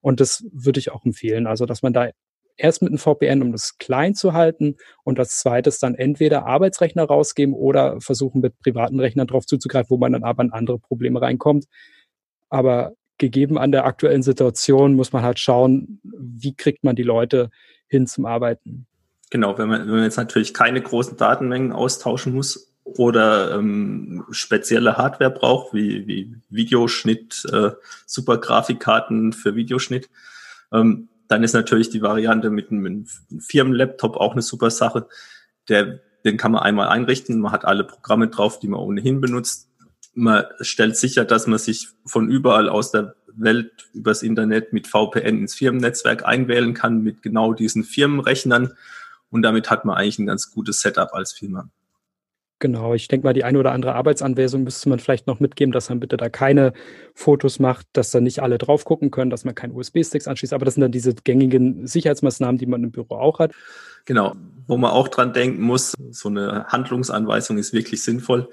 Und 0.00 0.20
das 0.20 0.44
würde 0.52 0.80
ich 0.80 0.92
auch 0.92 1.04
empfehlen. 1.04 1.46
Also, 1.46 1.66
dass 1.66 1.82
man 1.82 1.92
da 1.92 2.10
erst 2.56 2.82
mit 2.82 2.90
einem 2.90 2.98
VPN, 2.98 3.42
um 3.42 3.52
das 3.52 3.78
klein 3.78 4.14
zu 4.14 4.32
halten 4.32 4.76
und 5.04 5.18
als 5.18 5.38
zweites 5.38 5.78
dann 5.78 5.94
entweder 5.94 6.46
Arbeitsrechner 6.46 7.04
rausgeben 7.04 7.54
oder 7.54 8.00
versuchen 8.00 8.40
mit 8.40 8.58
privaten 8.60 9.00
Rechnern 9.00 9.26
drauf 9.26 9.46
zuzugreifen, 9.46 9.90
wo 9.90 9.98
man 9.98 10.12
dann 10.12 10.24
aber 10.24 10.42
in 10.42 10.52
andere 10.52 10.78
Probleme 10.78 11.20
reinkommt. 11.20 11.66
Aber 12.48 12.92
gegeben 13.18 13.58
an 13.58 13.72
der 13.72 13.84
aktuellen 13.84 14.22
Situation 14.22 14.94
muss 14.94 15.12
man 15.12 15.22
halt 15.22 15.38
schauen, 15.38 16.00
wie 16.02 16.54
kriegt 16.54 16.84
man 16.84 16.96
die 16.96 17.02
Leute 17.02 17.50
hin 17.86 18.06
zum 18.06 18.26
Arbeiten. 18.26 18.86
Genau, 19.30 19.56
wenn 19.58 19.68
man, 19.68 19.82
wenn 19.82 19.94
man 19.94 20.02
jetzt 20.04 20.16
natürlich 20.16 20.54
keine 20.54 20.80
großen 20.80 21.16
Datenmengen 21.16 21.72
austauschen 21.72 22.34
muss 22.34 22.69
oder 22.98 23.54
ähm, 23.54 24.24
spezielle 24.30 24.96
Hardware 24.96 25.30
braucht, 25.30 25.74
wie, 25.74 26.06
wie 26.06 26.36
Videoschnitt, 26.48 27.44
äh, 27.52 27.70
super 28.06 28.38
Grafikkarten 28.38 29.32
für 29.32 29.54
Videoschnitt, 29.54 30.10
ähm, 30.72 31.08
dann 31.28 31.44
ist 31.44 31.52
natürlich 31.52 31.90
die 31.90 32.02
Variante 32.02 32.50
mit 32.50 32.70
einem, 32.70 33.06
Firmenlaptop 33.38 34.16
auch 34.16 34.32
eine 34.32 34.42
super 34.42 34.70
Sache. 34.70 35.06
Der, 35.68 36.00
den 36.24 36.36
kann 36.36 36.52
man 36.52 36.62
einmal 36.62 36.88
einrichten, 36.88 37.40
man 37.40 37.52
hat 37.52 37.64
alle 37.64 37.84
Programme 37.84 38.28
drauf, 38.28 38.58
die 38.58 38.68
man 38.68 38.80
ohnehin 38.80 39.20
benutzt 39.20 39.70
man 40.14 40.44
stellt 40.60 40.96
sicher, 40.96 41.24
dass 41.24 41.46
man 41.46 41.58
sich 41.58 41.88
von 42.04 42.30
überall 42.30 42.68
aus 42.68 42.90
der 42.90 43.14
Welt 43.32 43.88
übers 43.92 44.22
Internet 44.22 44.72
mit 44.72 44.86
VPN 44.86 45.38
ins 45.38 45.54
Firmennetzwerk 45.54 46.24
einwählen 46.24 46.74
kann 46.74 47.02
mit 47.02 47.22
genau 47.22 47.52
diesen 47.52 47.84
Firmenrechnern. 47.84 48.74
Und 49.30 49.42
damit 49.42 49.70
hat 49.70 49.84
man 49.84 49.96
eigentlich 49.96 50.18
ein 50.18 50.26
ganz 50.26 50.50
gutes 50.50 50.80
Setup 50.80 51.14
als 51.14 51.32
Firma. 51.32 51.70
Genau, 52.60 52.92
ich 52.92 53.08
denke 53.08 53.26
mal, 53.26 53.32
die 53.32 53.42
eine 53.42 53.58
oder 53.58 53.72
andere 53.72 53.94
Arbeitsanweisung 53.94 54.64
müsste 54.64 54.90
man 54.90 54.98
vielleicht 54.98 55.26
noch 55.26 55.40
mitgeben, 55.40 55.72
dass 55.72 55.88
man 55.88 55.98
bitte 55.98 56.18
da 56.18 56.28
keine 56.28 56.74
Fotos 57.14 57.58
macht, 57.58 57.86
dass 57.94 58.10
da 58.10 58.20
nicht 58.20 58.42
alle 58.42 58.58
drauf 58.58 58.84
gucken 58.84 59.10
können, 59.10 59.30
dass 59.30 59.46
man 59.46 59.54
keinen 59.54 59.74
USB-Sticks 59.74 60.28
anschließt. 60.28 60.52
Aber 60.52 60.66
das 60.66 60.74
sind 60.74 60.82
dann 60.82 60.92
diese 60.92 61.14
gängigen 61.14 61.86
Sicherheitsmaßnahmen, 61.86 62.58
die 62.58 62.66
man 62.66 62.84
im 62.84 62.90
Büro 62.90 63.14
auch 63.14 63.38
hat. 63.38 63.52
Genau, 64.04 64.34
wo 64.66 64.76
man 64.76 64.90
auch 64.90 65.08
dran 65.08 65.32
denken 65.32 65.62
muss, 65.62 65.94
so 66.10 66.28
eine 66.28 66.66
Handlungsanweisung 66.66 67.56
ist 67.56 67.72
wirklich 67.72 68.02
sinnvoll, 68.02 68.50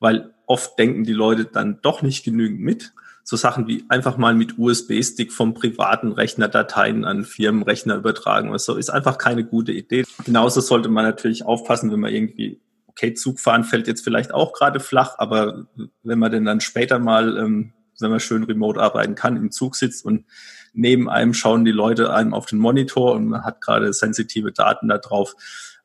weil 0.00 0.34
oft 0.44 0.78
denken 0.78 1.04
die 1.04 1.14
Leute 1.14 1.46
dann 1.46 1.78
doch 1.80 2.02
nicht 2.02 2.26
genügend 2.26 2.60
mit. 2.60 2.92
So 3.24 3.36
Sachen 3.36 3.66
wie 3.68 3.84
einfach 3.88 4.18
mal 4.18 4.34
mit 4.34 4.58
USB-Stick 4.58 5.32
vom 5.32 5.54
privaten 5.54 6.12
Rechner 6.12 6.48
Dateien 6.48 7.06
an 7.06 7.24
Firmenrechner 7.24 7.96
übertragen 7.96 8.50
oder 8.50 8.58
so, 8.58 8.76
ist 8.76 8.90
einfach 8.90 9.16
keine 9.16 9.44
gute 9.44 9.72
Idee. 9.72 10.04
Genauso 10.26 10.60
sollte 10.60 10.90
man 10.90 11.06
natürlich 11.06 11.44
aufpassen, 11.44 11.90
wenn 11.90 12.00
man 12.00 12.12
irgendwie 12.12 12.60
okay, 12.96 13.12
Zugfahren 13.12 13.64
fällt 13.64 13.86
jetzt 13.86 14.02
vielleicht 14.02 14.32
auch 14.32 14.54
gerade 14.54 14.80
flach, 14.80 15.16
aber 15.18 15.66
wenn 16.02 16.18
man 16.18 16.32
denn 16.32 16.46
dann 16.46 16.60
später 16.60 16.98
mal, 16.98 17.36
ähm, 17.36 17.74
wenn 18.00 18.10
man 18.10 18.20
schön 18.20 18.44
remote 18.44 18.80
arbeiten 18.80 19.14
kann, 19.14 19.36
im 19.36 19.50
Zug 19.50 19.76
sitzt 19.76 20.04
und 20.04 20.24
neben 20.72 21.10
einem 21.10 21.34
schauen 21.34 21.66
die 21.66 21.72
Leute 21.72 22.12
einem 22.12 22.32
auf 22.32 22.46
den 22.46 22.58
Monitor 22.58 23.12
und 23.12 23.28
man 23.28 23.44
hat 23.44 23.60
gerade 23.60 23.92
sensitive 23.92 24.52
Daten 24.52 24.88
da 24.88 24.96
drauf, 24.96 25.34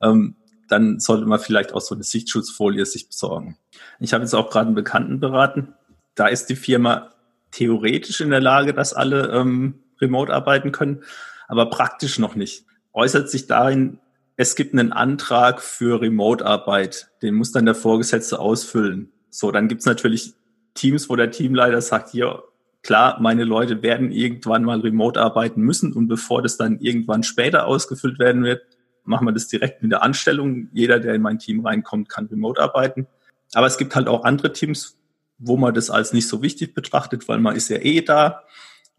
ähm, 0.01 0.35
dann 0.69 0.99
sollte 0.99 1.25
man 1.25 1.39
vielleicht 1.39 1.73
auch 1.73 1.81
so 1.81 1.95
eine 1.95 2.03
Sichtschutzfolie 2.05 2.85
sich 2.85 3.09
besorgen. 3.09 3.57
Ich 3.99 4.13
habe 4.13 4.23
jetzt 4.23 4.33
auch 4.33 4.49
gerade 4.49 4.67
einen 4.67 4.75
Bekannten 4.75 5.19
beraten. 5.19 5.73
Da 6.15 6.27
ist 6.27 6.45
die 6.45 6.55
Firma 6.55 7.11
theoretisch 7.51 8.21
in 8.21 8.29
der 8.29 8.39
Lage, 8.39 8.73
dass 8.73 8.93
alle 8.93 9.31
ähm, 9.31 9.83
remote 9.99 10.33
arbeiten 10.33 10.71
können, 10.71 11.03
aber 11.49 11.69
praktisch 11.69 12.19
noch 12.19 12.35
nicht. 12.35 12.65
Äußert 12.93 13.29
sich 13.29 13.47
darin, 13.47 13.99
es 14.38 14.55
gibt 14.55 14.73
einen 14.73 14.91
Antrag 14.91 15.61
für 15.61 16.01
Remote-Arbeit, 16.01 17.11
den 17.21 17.35
muss 17.35 17.51
dann 17.51 17.65
der 17.65 17.75
Vorgesetzte 17.75 18.39
ausfüllen. 18.39 19.11
So, 19.29 19.51
dann 19.51 19.67
gibt's 19.67 19.85
natürlich 19.85 20.33
Teams, 20.73 21.09
wo 21.09 21.15
der 21.15 21.31
Teamleiter 21.31 21.81
sagt, 21.81 22.13
ja, 22.13 22.41
klar, 22.83 23.19
meine 23.21 23.43
Leute 23.43 23.83
werden 23.83 24.11
irgendwann 24.11 24.63
mal 24.63 24.79
remote 24.79 25.19
arbeiten 25.19 25.61
müssen 25.61 25.93
und 25.93 26.07
bevor 26.07 26.41
das 26.41 26.57
dann 26.57 26.79
irgendwann 26.79 27.23
später 27.23 27.67
ausgefüllt 27.67 28.19
werden 28.19 28.43
wird, 28.43 28.63
machen 29.03 29.27
wir 29.27 29.33
das 29.33 29.47
direkt 29.47 29.81
mit 29.81 29.91
der 29.91 30.03
Anstellung. 30.03 30.69
Jeder, 30.73 31.00
der 31.00 31.15
in 31.15 31.21
mein 31.21 31.39
Team 31.39 31.65
reinkommt, 31.65 32.09
kann 32.09 32.27
remote 32.27 32.61
arbeiten. 32.61 33.07
Aber 33.53 33.67
es 33.67 33.77
gibt 33.77 33.95
halt 33.95 34.07
auch 34.07 34.23
andere 34.23 34.53
Teams, 34.53 34.97
wo 35.38 35.57
man 35.57 35.73
das 35.73 35.89
als 35.89 36.13
nicht 36.13 36.27
so 36.27 36.41
wichtig 36.41 36.73
betrachtet, 36.73 37.27
weil 37.27 37.39
man 37.39 37.55
ist 37.55 37.69
ja 37.69 37.77
eh 37.77 38.01
da. 38.01 38.43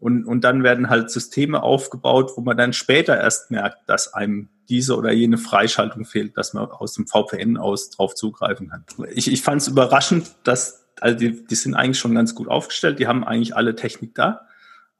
Und, 0.03 0.25
und 0.25 0.43
dann 0.43 0.63
werden 0.63 0.89
halt 0.89 1.09
Systeme 1.11 1.63
aufgebaut, 1.63 2.33
wo 2.35 2.41
man 2.41 2.57
dann 2.57 2.73
später 2.73 3.15
erst 3.17 3.51
merkt, 3.51 3.87
dass 3.87 4.13
einem 4.13 4.49
diese 4.67 4.97
oder 4.97 5.13
jene 5.13 5.37
Freischaltung 5.37 6.03
fehlt, 6.03 6.35
dass 6.37 6.53
man 6.53 6.65
aus 6.65 6.95
dem 6.95 7.07
VPN 7.07 7.55
aus 7.55 7.89
drauf 7.89 8.13
zugreifen 8.13 8.67
kann. 8.67 8.83
Ich, 9.13 9.31
ich 9.31 9.41
fand 9.41 9.61
es 9.61 9.69
überraschend, 9.69 10.29
dass, 10.43 10.83
also 10.99 11.17
die, 11.17 11.45
die 11.45 11.55
sind 11.55 11.75
eigentlich 11.75 11.99
schon 11.99 12.15
ganz 12.15 12.35
gut 12.35 12.49
aufgestellt, 12.49 12.99
die 12.99 13.07
haben 13.07 13.23
eigentlich 13.23 13.55
alle 13.55 13.77
Technik 13.77 14.13
da, 14.13 14.41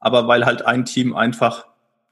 aber 0.00 0.26
weil 0.26 0.46
halt 0.46 0.64
ein 0.64 0.86
Team 0.86 1.14
einfach 1.14 1.66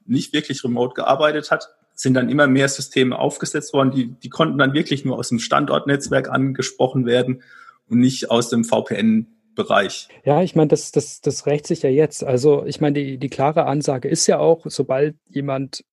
nicht 0.05 0.31
wirklich 0.31 0.63
remote 0.63 0.93
gearbeitet 0.93 1.49
hat, 1.49 1.69
sind 1.95 2.13
dann 2.13 2.29
immer 2.29 2.45
mehr 2.45 2.69
Systeme 2.69 3.17
aufgesetzt 3.17 3.73
worden, 3.73 3.89
die, 3.89 4.09
die 4.09 4.29
konnten 4.29 4.59
dann 4.59 4.73
wirklich 4.73 5.03
nur 5.03 5.17
aus 5.17 5.29
dem 5.29 5.39
Standortnetzwerk 5.39 6.29
angesprochen 6.29 7.07
werden 7.07 7.41
und 7.89 7.97
nicht 7.97 8.29
aus 8.29 8.49
dem 8.49 8.63
VPN 8.63 9.32
Bereich. 9.55 10.07
Ja, 10.23 10.41
ich 10.41 10.55
meine, 10.55 10.69
das, 10.69 10.91
das, 10.91 11.21
das 11.21 11.45
rächt 11.45 11.67
sich 11.67 11.81
ja 11.81 11.89
jetzt. 11.89 12.23
Also 12.23 12.65
ich 12.65 12.81
meine, 12.81 12.99
die, 12.99 13.17
die 13.17 13.29
klare 13.29 13.65
Ansage 13.65 14.07
ist 14.07 14.27
ja 14.27 14.39
auch, 14.39 14.65
sobald 14.65 15.15
jemand 15.29 15.83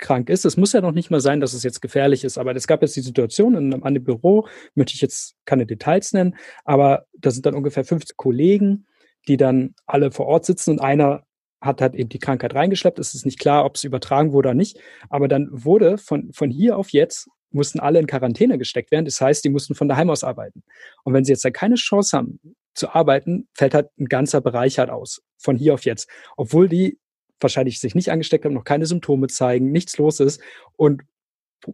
krank 0.00 0.28
ist. 0.30 0.44
Es 0.44 0.56
muss 0.56 0.72
ja 0.72 0.80
noch 0.80 0.92
nicht 0.92 1.10
mal 1.10 1.20
sein, 1.20 1.40
dass 1.40 1.52
es 1.52 1.62
jetzt 1.62 1.80
gefährlich 1.80 2.24
ist, 2.24 2.38
aber 2.38 2.56
es 2.56 2.66
gab 2.66 2.82
jetzt 2.82 2.96
die 2.96 3.02
Situation 3.02 3.54
in 3.54 3.72
einem 3.72 3.84
anderen 3.84 4.04
Büro, 4.04 4.48
möchte 4.74 4.94
ich 4.94 5.00
jetzt 5.00 5.36
keine 5.44 5.66
Details 5.66 6.12
nennen, 6.12 6.36
aber 6.64 7.04
da 7.18 7.30
sind 7.30 7.46
dann 7.46 7.54
ungefähr 7.54 7.84
50 7.84 8.16
Kollegen, 8.16 8.86
die 9.28 9.36
dann 9.36 9.74
alle 9.86 10.10
vor 10.10 10.26
Ort 10.26 10.46
sitzen 10.46 10.70
und 10.70 10.80
einer 10.80 11.24
hat 11.60 11.82
halt 11.82 11.94
eben 11.94 12.08
die 12.08 12.18
Krankheit 12.18 12.54
reingeschleppt. 12.54 12.98
Es 12.98 13.14
ist 13.14 13.26
nicht 13.26 13.38
klar, 13.38 13.66
ob 13.66 13.76
es 13.76 13.84
übertragen 13.84 14.32
wurde 14.32 14.48
oder 14.48 14.54
nicht, 14.54 14.78
aber 15.10 15.28
dann 15.28 15.48
wurde 15.52 15.98
von, 15.98 16.32
von 16.32 16.50
hier 16.50 16.78
auf 16.78 16.90
jetzt 16.90 17.28
mussten 17.52 17.80
alle 17.80 17.98
in 17.98 18.06
Quarantäne 18.06 18.58
gesteckt 18.58 18.92
werden. 18.92 19.04
Das 19.04 19.20
heißt, 19.20 19.44
die 19.44 19.50
mussten 19.50 19.74
von 19.74 19.88
daheim 19.88 20.08
aus 20.08 20.22
arbeiten. 20.24 20.62
Und 21.02 21.14
wenn 21.14 21.24
sie 21.24 21.32
jetzt 21.32 21.44
da 21.44 21.50
keine 21.50 21.74
Chance 21.74 22.16
haben 22.16 22.38
zu 22.80 22.94
arbeiten, 22.94 23.48
fällt 23.54 23.74
halt 23.74 23.88
ein 23.98 24.06
ganzer 24.06 24.40
Bereich 24.40 24.78
halt 24.78 24.90
aus. 24.90 25.22
Von 25.38 25.56
hier 25.56 25.74
auf 25.74 25.84
jetzt. 25.84 26.08
Obwohl 26.36 26.68
die 26.68 26.98
wahrscheinlich 27.38 27.80
sich 27.80 27.94
nicht 27.94 28.10
angesteckt 28.10 28.44
haben, 28.44 28.54
noch 28.54 28.64
keine 28.64 28.86
Symptome 28.86 29.28
zeigen, 29.28 29.70
nichts 29.70 29.96
los 29.98 30.20
ist 30.20 30.42
und 30.76 31.02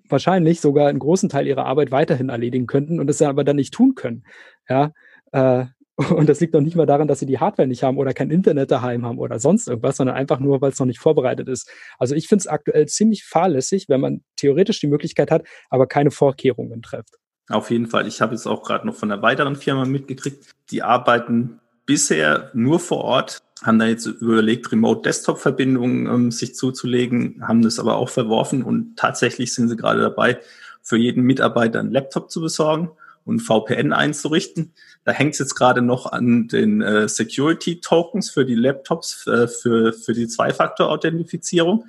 wahrscheinlich 0.08 0.60
sogar 0.60 0.88
einen 0.88 0.98
großen 0.98 1.28
Teil 1.28 1.46
ihrer 1.46 1.64
Arbeit 1.64 1.90
weiterhin 1.90 2.28
erledigen 2.28 2.66
könnten 2.66 3.00
und 3.00 3.08
es 3.08 3.22
aber 3.22 3.44
dann 3.44 3.56
nicht 3.56 3.72
tun 3.72 3.94
können. 3.94 4.25
Ja, 4.68 4.92
äh, 5.32 5.66
und 6.14 6.28
das 6.28 6.40
liegt 6.40 6.52
noch 6.52 6.60
nicht 6.60 6.76
mal 6.76 6.86
daran, 6.86 7.08
dass 7.08 7.20
sie 7.20 7.26
die 7.26 7.38
Hardware 7.38 7.66
nicht 7.66 7.82
haben 7.82 7.96
oder 7.96 8.12
kein 8.12 8.30
Internet 8.30 8.70
daheim 8.70 9.06
haben 9.06 9.18
oder 9.18 9.38
sonst 9.38 9.66
irgendwas, 9.66 9.96
sondern 9.96 10.16
einfach 10.16 10.40
nur, 10.40 10.60
weil 10.60 10.70
es 10.70 10.78
noch 10.78 10.86
nicht 10.86 10.98
vorbereitet 10.98 11.48
ist. 11.48 11.70
Also 11.98 12.14
ich 12.14 12.28
finde 12.28 12.40
es 12.40 12.46
aktuell 12.46 12.86
ziemlich 12.86 13.25
fahrlässig, 13.25 13.88
wenn 13.88 14.00
man 14.00 14.22
theoretisch 14.36 14.80
die 14.80 14.88
Möglichkeit 14.88 15.30
hat, 15.30 15.46
aber 15.70 15.86
keine 15.86 16.10
Vorkehrungen 16.10 16.82
trifft. 16.82 17.16
Auf 17.48 17.70
jeden 17.70 17.86
Fall. 17.86 18.06
Ich 18.06 18.20
habe 18.20 18.34
jetzt 18.34 18.46
auch 18.46 18.62
gerade 18.62 18.86
noch 18.86 18.94
von 18.94 19.10
einer 19.10 19.22
weiteren 19.22 19.56
Firma 19.56 19.84
mitgekriegt, 19.84 20.46
die 20.70 20.82
arbeiten 20.82 21.60
bisher 21.86 22.50
nur 22.54 22.80
vor 22.80 23.04
Ort, 23.04 23.38
haben 23.62 23.78
da 23.78 23.86
jetzt 23.86 24.06
überlegt, 24.06 24.72
Remote-Desktop-Verbindungen 24.72 26.06
ähm, 26.06 26.30
sich 26.32 26.54
zuzulegen, 26.54 27.46
haben 27.46 27.62
das 27.62 27.78
aber 27.78 27.96
auch 27.96 28.08
verworfen 28.08 28.62
und 28.62 28.96
tatsächlich 28.96 29.54
sind 29.54 29.68
sie 29.68 29.76
gerade 29.76 30.00
dabei, 30.00 30.40
für 30.82 30.96
jeden 30.96 31.22
Mitarbeiter 31.22 31.80
einen 31.80 31.92
Laptop 31.92 32.30
zu 32.30 32.40
besorgen 32.40 32.90
und 33.24 33.40
VPN 33.40 33.92
einzurichten. 33.92 34.72
Da 35.04 35.12
hängt 35.12 35.32
es 35.34 35.40
jetzt 35.40 35.54
gerade 35.56 35.82
noch 35.82 36.06
an 36.06 36.48
den 36.48 36.80
äh, 36.80 37.08
Security-Tokens 37.08 38.30
für 38.30 38.44
die 38.44 38.54
Laptops, 38.54 39.26
äh, 39.26 39.48
für, 39.48 39.92
für 39.92 40.12
die 40.12 40.28
Zwei-Faktor-Authentifizierung. 40.28 41.86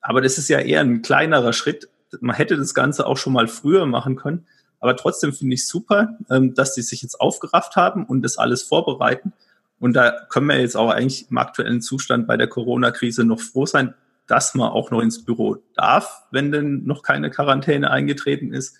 Aber 0.00 0.20
das 0.20 0.38
ist 0.38 0.48
ja 0.48 0.60
eher 0.60 0.80
ein 0.80 1.02
kleinerer 1.02 1.52
Schritt. 1.52 1.88
Man 2.20 2.36
hätte 2.36 2.56
das 2.56 2.74
Ganze 2.74 3.06
auch 3.06 3.18
schon 3.18 3.34
mal 3.34 3.48
früher 3.48 3.84
machen 3.84 4.16
können. 4.16 4.46
Aber 4.80 4.96
trotzdem 4.96 5.32
finde 5.32 5.54
ich 5.54 5.66
super, 5.66 6.16
ähm, 6.30 6.54
dass 6.54 6.74
die 6.74 6.82
sich 6.82 7.02
jetzt 7.02 7.20
aufgerafft 7.20 7.76
haben 7.76 8.04
und 8.04 8.22
das 8.22 8.38
alles 8.38 8.62
vorbereiten. 8.62 9.32
Und 9.80 9.94
da 9.94 10.12
können 10.28 10.46
wir 10.46 10.60
jetzt 10.60 10.76
auch 10.76 10.90
eigentlich 10.90 11.30
im 11.30 11.38
aktuellen 11.38 11.80
Zustand 11.80 12.26
bei 12.26 12.36
der 12.36 12.48
Corona-Krise 12.48 13.24
noch 13.24 13.40
froh 13.40 13.66
sein, 13.66 13.94
dass 14.26 14.54
man 14.54 14.70
auch 14.70 14.90
noch 14.90 15.00
ins 15.00 15.24
Büro 15.24 15.56
darf, 15.74 16.24
wenn 16.30 16.52
denn 16.52 16.84
noch 16.84 17.02
keine 17.02 17.30
Quarantäne 17.30 17.90
eingetreten 17.90 18.52
ist, 18.52 18.76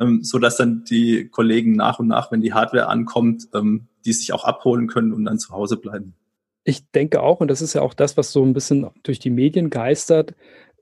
ähm, 0.00 0.22
so 0.22 0.38
dass 0.38 0.56
dann 0.56 0.84
die 0.84 1.28
Kollegen 1.28 1.72
nach 1.72 1.98
und 1.98 2.08
nach, 2.08 2.30
wenn 2.30 2.40
die 2.40 2.54
Hardware 2.54 2.88
ankommt, 2.88 3.48
ähm, 3.54 3.88
die 4.04 4.12
sich 4.12 4.32
auch 4.32 4.44
abholen 4.44 4.86
können 4.86 5.12
und 5.12 5.24
dann 5.24 5.38
zu 5.38 5.50
Hause 5.50 5.76
bleiben. 5.76 6.14
Ich 6.64 6.90
denke 6.92 7.22
auch, 7.22 7.40
und 7.40 7.48
das 7.48 7.60
ist 7.60 7.74
ja 7.74 7.82
auch 7.82 7.92
das, 7.92 8.16
was 8.16 8.32
so 8.32 8.42
ein 8.42 8.54
bisschen 8.54 8.88
durch 9.02 9.18
die 9.18 9.30
Medien 9.30 9.68
geistert, 9.68 10.34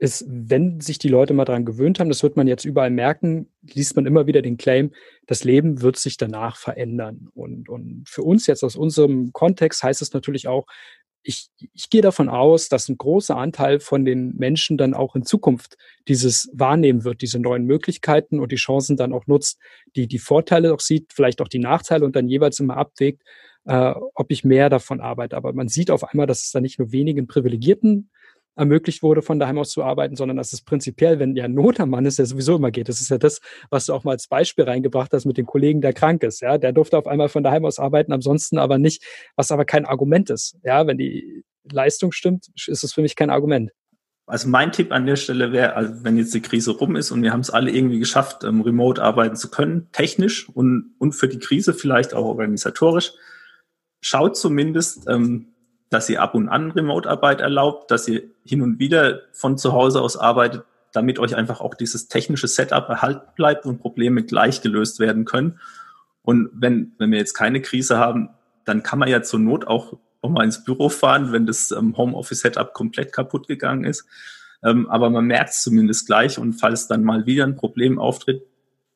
ist, 0.03 0.25
wenn 0.29 0.81
sich 0.81 0.99
die 0.99 1.09
Leute 1.09 1.33
mal 1.33 1.45
daran 1.45 1.65
gewöhnt 1.65 2.01
haben, 2.01 2.09
das 2.09 2.25
wird 2.25 2.37
man 2.37 2.49
jetzt 2.49 2.65
überall 2.65 2.91
merken, 2.91 3.49
liest 3.63 3.95
man 3.95 4.05
immer 4.05 4.27
wieder 4.27 4.43
den 4.43 4.57
Claim, 4.57 4.91
das 5.29 5.45
Leben 5.45 5.81
wird 5.81 5.97
sich 5.97 6.17
danach 6.17 6.57
verändern. 6.57 7.29
Und, 7.35 7.69
und 7.69 8.03
für 8.09 8.23
uns 8.23 8.49
jetzt 8.49 8.65
aus 8.65 8.75
unserem 8.75 9.33
Kontext 9.33 9.85
heißt 9.85 10.03
es 10.03 10.13
natürlich 10.13 10.49
auch, 10.49 10.67
ich, 11.23 11.51
ich 11.73 11.89
gehe 11.89 12.03
davon 12.03 12.29
aus, 12.29 12.69
dass 12.69 12.89
ein 12.89 12.99
großer 12.99 13.37
Anteil 13.37 13.79
von 13.79 14.05
den 14.05 14.35
Menschen 14.35 14.77
dann 14.77 14.93
auch 14.93 15.15
in 15.15 15.25
Zukunft 15.25 15.77
dieses 16.09 16.51
wahrnehmen 16.53 17.05
wird, 17.05 17.23
diese 17.23 17.39
neuen 17.39 17.65
Möglichkeiten 17.65 18.41
und 18.41 18.51
die 18.51 18.57
Chancen 18.57 18.97
dann 18.97 19.13
auch 19.13 19.29
nutzt, 19.29 19.61
die 19.95 20.09
die 20.09 20.19
Vorteile 20.19 20.75
auch 20.75 20.81
sieht, 20.81 21.13
vielleicht 21.13 21.41
auch 21.41 21.47
die 21.47 21.61
Nachteile 21.61 22.05
und 22.05 22.17
dann 22.17 22.29
jeweils 22.29 22.59
immer 22.59 22.77
abwägt, 22.77 23.23
äh, 23.67 23.95
ob 24.15 24.33
ich 24.33 24.43
mehr 24.43 24.69
davon 24.69 25.01
arbeite. 25.01 25.37
Aber 25.37 25.53
man 25.53 25.69
sieht 25.69 25.93
auf 25.93 26.03
einmal, 26.03 26.27
dass 26.27 26.43
es 26.43 26.51
da 26.51 26.61
nicht 26.61 26.81
nur 26.81 26.91
wenigen 26.91 27.29
Privilegierten 27.29 28.11
ermöglicht 28.55 29.03
wurde, 29.03 29.23
von 29.23 29.39
daheim 29.39 29.59
aus 29.59 29.71
zu 29.71 29.83
arbeiten, 29.83 30.17
sondern 30.17 30.37
dass 30.37 30.53
es 30.53 30.63
prinzipiell, 30.63 31.19
wenn 31.19 31.37
ja 31.37 31.49
Not 31.49 31.81
am 31.81 31.91
Mann 31.91 32.05
ist, 32.07 32.19
ja 32.19 32.25
sowieso 32.25 32.57
immer 32.57 32.71
geht. 32.71 32.89
Das 32.89 33.01
ist 33.01 33.11
ja 33.11 33.19
das, 33.19 33.41
was 33.71 33.87
du 33.87 33.95
auch 33.95 34.05
mal 34.05 34.13
als 34.13 34.29
Beispiel 34.29 34.65
reingebracht 34.65 35.13
hast 35.13 35.25
mit 35.25 35.39
dem 35.39 35.47
Kollegen, 35.47 35.81
der 35.81 35.93
krank 35.93 36.23
ist. 36.23 36.41
Ja, 36.41 36.59
der 36.59 36.73
durfte 36.73 36.99
auf 36.99 37.07
einmal 37.07 37.29
von 37.29 37.43
daheim 37.43 37.65
aus 37.65 37.79
arbeiten, 37.79 38.13
ansonsten 38.13 38.59
aber 38.59 38.79
nicht, 38.79 39.05
was 39.37 39.51
aber 39.51 39.65
kein 39.65 39.87
Argument 39.87 40.31
ist. 40.31 40.57
Ja, 40.63 40.87
wenn 40.87 40.99
die 40.99 41.45
Leistung 41.71 42.13
stimmt, 42.13 42.49
ist 42.67 42.85
es 42.85 42.93
für 42.93 43.03
mich 43.03 43.17
kein 43.17 43.31
Argument. 43.31 43.71
Also 44.27 44.49
mein 44.49 44.71
Tipp 44.73 44.93
an 44.93 45.07
der 45.07 45.17
Stelle 45.17 45.53
wäre, 45.53 45.75
also 45.75 46.05
wenn 46.05 46.17
jetzt 46.17 46.33
die 46.33 46.41
Krise 46.41 46.71
rum 46.73 46.97
ist 46.97 47.11
und 47.11 47.23
wir 47.23 47.33
haben 47.33 47.41
es 47.41 47.51
alle 47.51 47.71
irgendwie 47.71 47.99
geschafft, 47.99 48.45
ähm, 48.45 48.61
remote 48.61 49.03
arbeiten 49.03 49.37
zu 49.37 49.51
können, 49.51 49.89
technisch 49.93 50.49
und, 50.49 50.95
und 50.99 51.13
für 51.13 51.29
die 51.29 51.39
Krise 51.39 51.75
vielleicht 51.75 52.15
auch 52.15 52.25
organisatorisch, 52.25 53.13
schaut 54.01 54.37
zumindest, 54.37 55.09
ähm, 55.09 55.52
dass 55.93 56.09
ihr 56.09 56.23
ab 56.23 56.35
und 56.35 56.49
an 56.49 56.71
Remote-Arbeit 56.71 57.41
erlaubt, 57.41 57.91
dass 57.91 58.09
ihr 58.09 58.23
hin 58.45 58.63
und 58.63 58.79
wieder 58.79 59.21
von 59.33 59.59
zu 59.59 59.73
Hause 59.73 60.01
aus 60.01 60.17
arbeitet, 60.17 60.65
damit 60.93 61.19
euch 61.19 61.37
einfach 61.37 61.61
auch 61.61 61.75
dieses 61.75 62.09
technische 62.09 62.49
Setup 62.49 62.89
erhalten 62.89 63.29
bleibt 63.37 63.67
und 63.67 63.79
Probleme 63.79 64.23
gleich 64.23 64.63
gelöst 64.63 65.01
werden 65.01 65.27
können. 65.27 65.61
Und 66.23 66.51
wenn, 66.55 66.93
wenn 66.99 67.11
wir 67.11 67.19
jetzt 67.19 67.35
keine 67.35 67.61
Krise 67.61 67.99
haben, 67.99 68.31
dann 68.65 68.83
kann 68.83 68.99
man 68.99 69.09
ja 69.09 69.23
zur 69.23 69.41
Not 69.41 69.67
auch, 69.67 69.99
auch 70.23 70.31
mal 70.31 70.45
ins 70.45 70.65
Büro 70.65 70.89
fahren, 70.89 71.33
wenn 71.33 71.47
das 71.47 71.73
ähm, 71.73 71.97
Homeoffice-Setup 71.97 72.73
komplett 72.73 73.13
kaputt 73.13 73.47
gegangen 73.47 73.85
ist. 73.85 74.07
Ähm, 74.65 74.89
aber 74.89 75.11
man 75.11 75.27
merkt 75.27 75.51
es 75.51 75.63
zumindest 75.63 76.07
gleich 76.07 76.39
und 76.39 76.55
falls 76.55 76.87
dann 76.87 77.05
mal 77.05 77.27
wieder 77.27 77.45
ein 77.45 77.57
Problem 77.57 77.99
auftritt, 77.99 78.47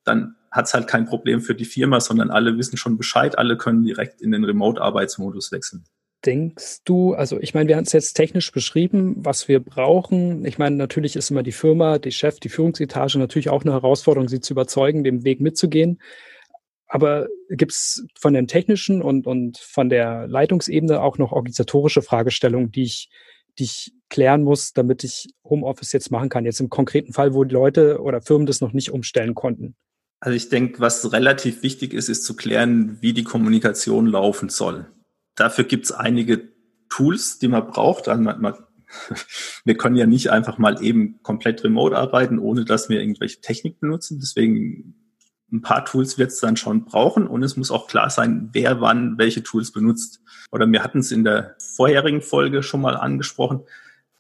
dann 0.05 0.37
hat 0.51 0.67
es 0.67 0.75
halt 0.75 0.87
kein 0.87 1.05
Problem 1.05 1.43
für 1.43 1.55
die 1.55 1.65
Firma, 1.67 2.01
sondern 2.01 2.31
alle 2.31 2.57
wissen 2.57 2.79
schon 2.79 2.97
Bescheid, 2.97 3.37
alle 3.37 3.59
können 3.59 3.83
direkt 3.83 4.23
in 4.23 4.31
den 4.31 4.45
Remote-Arbeitsmodus 4.45 5.53
wechseln. 5.53 5.85
Denkst 6.27 6.83
du, 6.85 7.15
also 7.15 7.39
ich 7.41 7.55
meine, 7.55 7.69
wir 7.69 7.77
haben 7.77 7.85
es 7.85 7.93
jetzt 7.93 8.15
technisch 8.15 8.51
beschrieben, 8.51 9.15
was 9.19 9.47
wir 9.47 9.61
brauchen. 9.61 10.45
Ich 10.45 10.59
meine, 10.59 10.75
natürlich 10.75 11.15
ist 11.15 11.31
immer 11.31 11.45
die 11.45 11.53
Firma, 11.53 11.99
die 12.01 12.11
Chef, 12.11 12.41
die 12.41 12.49
Führungsetage 12.49 13.17
natürlich 13.19 13.49
auch 13.49 13.63
eine 13.63 13.73
Herausforderung, 13.73 14.29
sie 14.29 14.41
zu 14.41 14.53
überzeugen, 14.53 15.05
den 15.05 15.23
Weg 15.25 15.41
mitzugehen. 15.41 16.01
Aber 16.89 17.29
gibt 17.49 17.73
es 17.73 18.05
von 18.19 18.35
den 18.35 18.49
technischen 18.49 19.03
und, 19.03 19.29
und 19.29 19.59
von 19.59 19.89
der 19.89 20.27
Leitungsebene 20.27 21.01
auch 21.01 21.17
noch 21.17 21.31
organisatorische 21.31 22.03
Fragestellungen, 22.03 22.73
die 22.73 22.85
ich, 22.85 23.09
die 23.59 23.65
ich 23.65 23.93
klären 24.09 24.43
muss, 24.43 24.73
damit 24.73 25.05
ich 25.05 25.29
Homeoffice 25.45 25.93
jetzt 25.93 26.11
machen 26.11 26.29
kann? 26.29 26.45
Jetzt 26.45 26.61
im 26.61 26.71
konkreten 26.71 27.13
Fall, 27.13 27.35
wo 27.35 27.45
die 27.45 27.55
Leute 27.55 28.01
oder 28.01 28.21
Firmen 28.21 28.47
das 28.47 28.61
noch 28.61 28.73
nicht 28.73 28.91
umstellen 28.91 29.37
konnten. 29.37 29.77
Also 30.19 30.35
ich 30.35 30.49
denke, 30.49 30.81
was 30.81 31.13
relativ 31.13 31.63
wichtig 31.63 31.93
ist, 31.93 32.09
ist 32.09 32.25
zu 32.25 32.35
klären, 32.35 32.99
wie 33.01 33.13
die 33.13 33.25
Kommunikation 33.25 34.07
laufen 34.07 34.49
soll. 34.49 34.87
Dafür 35.37 35.65
gibt 35.65 35.85
es 35.85 35.93
einige 35.93 36.49
Tools, 36.89 37.39
die 37.39 37.49
man 37.49 37.67
braucht. 37.67 38.09
Also 38.09 38.23
man, 38.23 38.41
man, 38.41 38.55
wir 39.65 39.77
können 39.77 39.97
ja 39.97 40.07
nicht 40.07 40.31
einfach 40.31 40.59
mal 40.59 40.83
eben 40.83 41.21
komplett 41.23 41.63
remote 41.63 41.97
arbeiten, 41.97 42.39
ohne 42.39 42.65
dass 42.65 42.89
wir 42.89 43.01
irgendwelche 43.01 43.41
Technik 43.41 43.81
benutzen. 43.81 44.19
Deswegen 44.21 44.95
ein 45.53 45.63
paar 45.63 45.85
Tools 45.85 46.19
wird 46.19 46.31
es 46.31 46.41
dann 46.41 46.57
schon 46.57 46.85
brauchen 46.85 47.27
und 47.27 47.43
es 47.43 47.57
muss 47.57 47.71
auch 47.71 47.87
klar 47.87 48.11
sein, 48.11 48.49
wer 48.53 48.81
wann 48.81 49.17
welche 49.19 49.43
Tools 49.43 49.71
benutzt. 49.71 50.21
Oder 50.51 50.67
wir 50.71 50.83
hatten 50.83 50.99
es 50.99 51.13
in 51.13 51.25
der 51.25 51.55
vorherigen 51.59 52.21
Folge 52.21 52.63
schon 52.63 52.81
mal 52.81 52.97
angesprochen, 52.97 53.61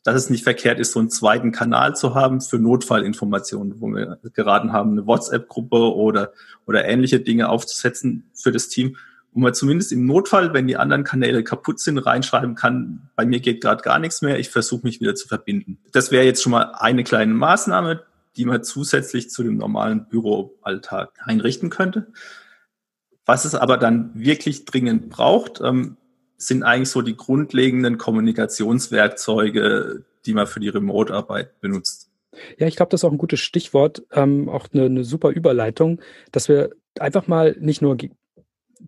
dass 0.04 0.14
es 0.14 0.30
nicht 0.30 0.44
verkehrt 0.44 0.78
ist, 0.78 0.92
so 0.92 1.00
einen 1.00 1.10
zweiten 1.10 1.50
Kanal 1.50 1.96
zu 1.96 2.14
haben 2.14 2.40
für 2.40 2.60
Notfallinformationen, 2.60 3.80
wo 3.80 3.88
wir 3.88 4.20
geraten 4.34 4.72
haben, 4.72 4.92
eine 4.92 5.06
WhatsApp-Gruppe 5.06 5.96
oder, 5.96 6.32
oder 6.64 6.84
ähnliche 6.84 7.18
Dinge 7.18 7.48
aufzusetzen 7.48 8.30
für 8.32 8.52
das 8.52 8.68
Team, 8.68 8.96
wo 9.36 9.40
man 9.40 9.52
zumindest 9.52 9.92
im 9.92 10.06
Notfall, 10.06 10.54
wenn 10.54 10.66
die 10.66 10.78
anderen 10.78 11.04
Kanäle 11.04 11.44
kaputt 11.44 11.78
sind, 11.78 11.98
reinschreiben 11.98 12.54
kann, 12.54 13.10
bei 13.16 13.26
mir 13.26 13.40
geht 13.40 13.60
gerade 13.60 13.82
gar 13.82 13.98
nichts 13.98 14.22
mehr, 14.22 14.38
ich 14.38 14.48
versuche 14.48 14.80
mich 14.84 15.02
wieder 15.02 15.14
zu 15.14 15.28
verbinden. 15.28 15.76
Das 15.92 16.10
wäre 16.10 16.24
jetzt 16.24 16.42
schon 16.42 16.52
mal 16.52 16.72
eine 16.72 17.04
kleine 17.04 17.34
Maßnahme, 17.34 18.02
die 18.36 18.46
man 18.46 18.64
zusätzlich 18.64 19.28
zu 19.28 19.42
dem 19.42 19.58
normalen 19.58 20.08
Büroalltag 20.08 21.10
einrichten 21.18 21.68
könnte. 21.68 22.06
Was 23.26 23.44
es 23.44 23.54
aber 23.54 23.76
dann 23.76 24.10
wirklich 24.14 24.64
dringend 24.64 25.10
braucht, 25.10 25.60
ähm, 25.60 25.98
sind 26.38 26.62
eigentlich 26.62 26.88
so 26.88 27.02
die 27.02 27.18
grundlegenden 27.18 27.98
Kommunikationswerkzeuge, 27.98 30.02
die 30.24 30.32
man 30.32 30.46
für 30.46 30.60
die 30.60 30.70
Remote-Arbeit 30.70 31.60
benutzt. 31.60 32.08
Ja, 32.56 32.68
ich 32.68 32.76
glaube, 32.76 32.88
das 32.88 33.00
ist 33.00 33.04
auch 33.04 33.12
ein 33.12 33.18
gutes 33.18 33.40
Stichwort, 33.40 34.02
ähm, 34.12 34.48
auch 34.48 34.68
eine, 34.72 34.86
eine 34.86 35.04
super 35.04 35.28
Überleitung, 35.28 36.00
dass 36.32 36.48
wir 36.48 36.70
einfach 36.98 37.28
mal 37.28 37.54
nicht 37.60 37.82
nur 37.82 37.98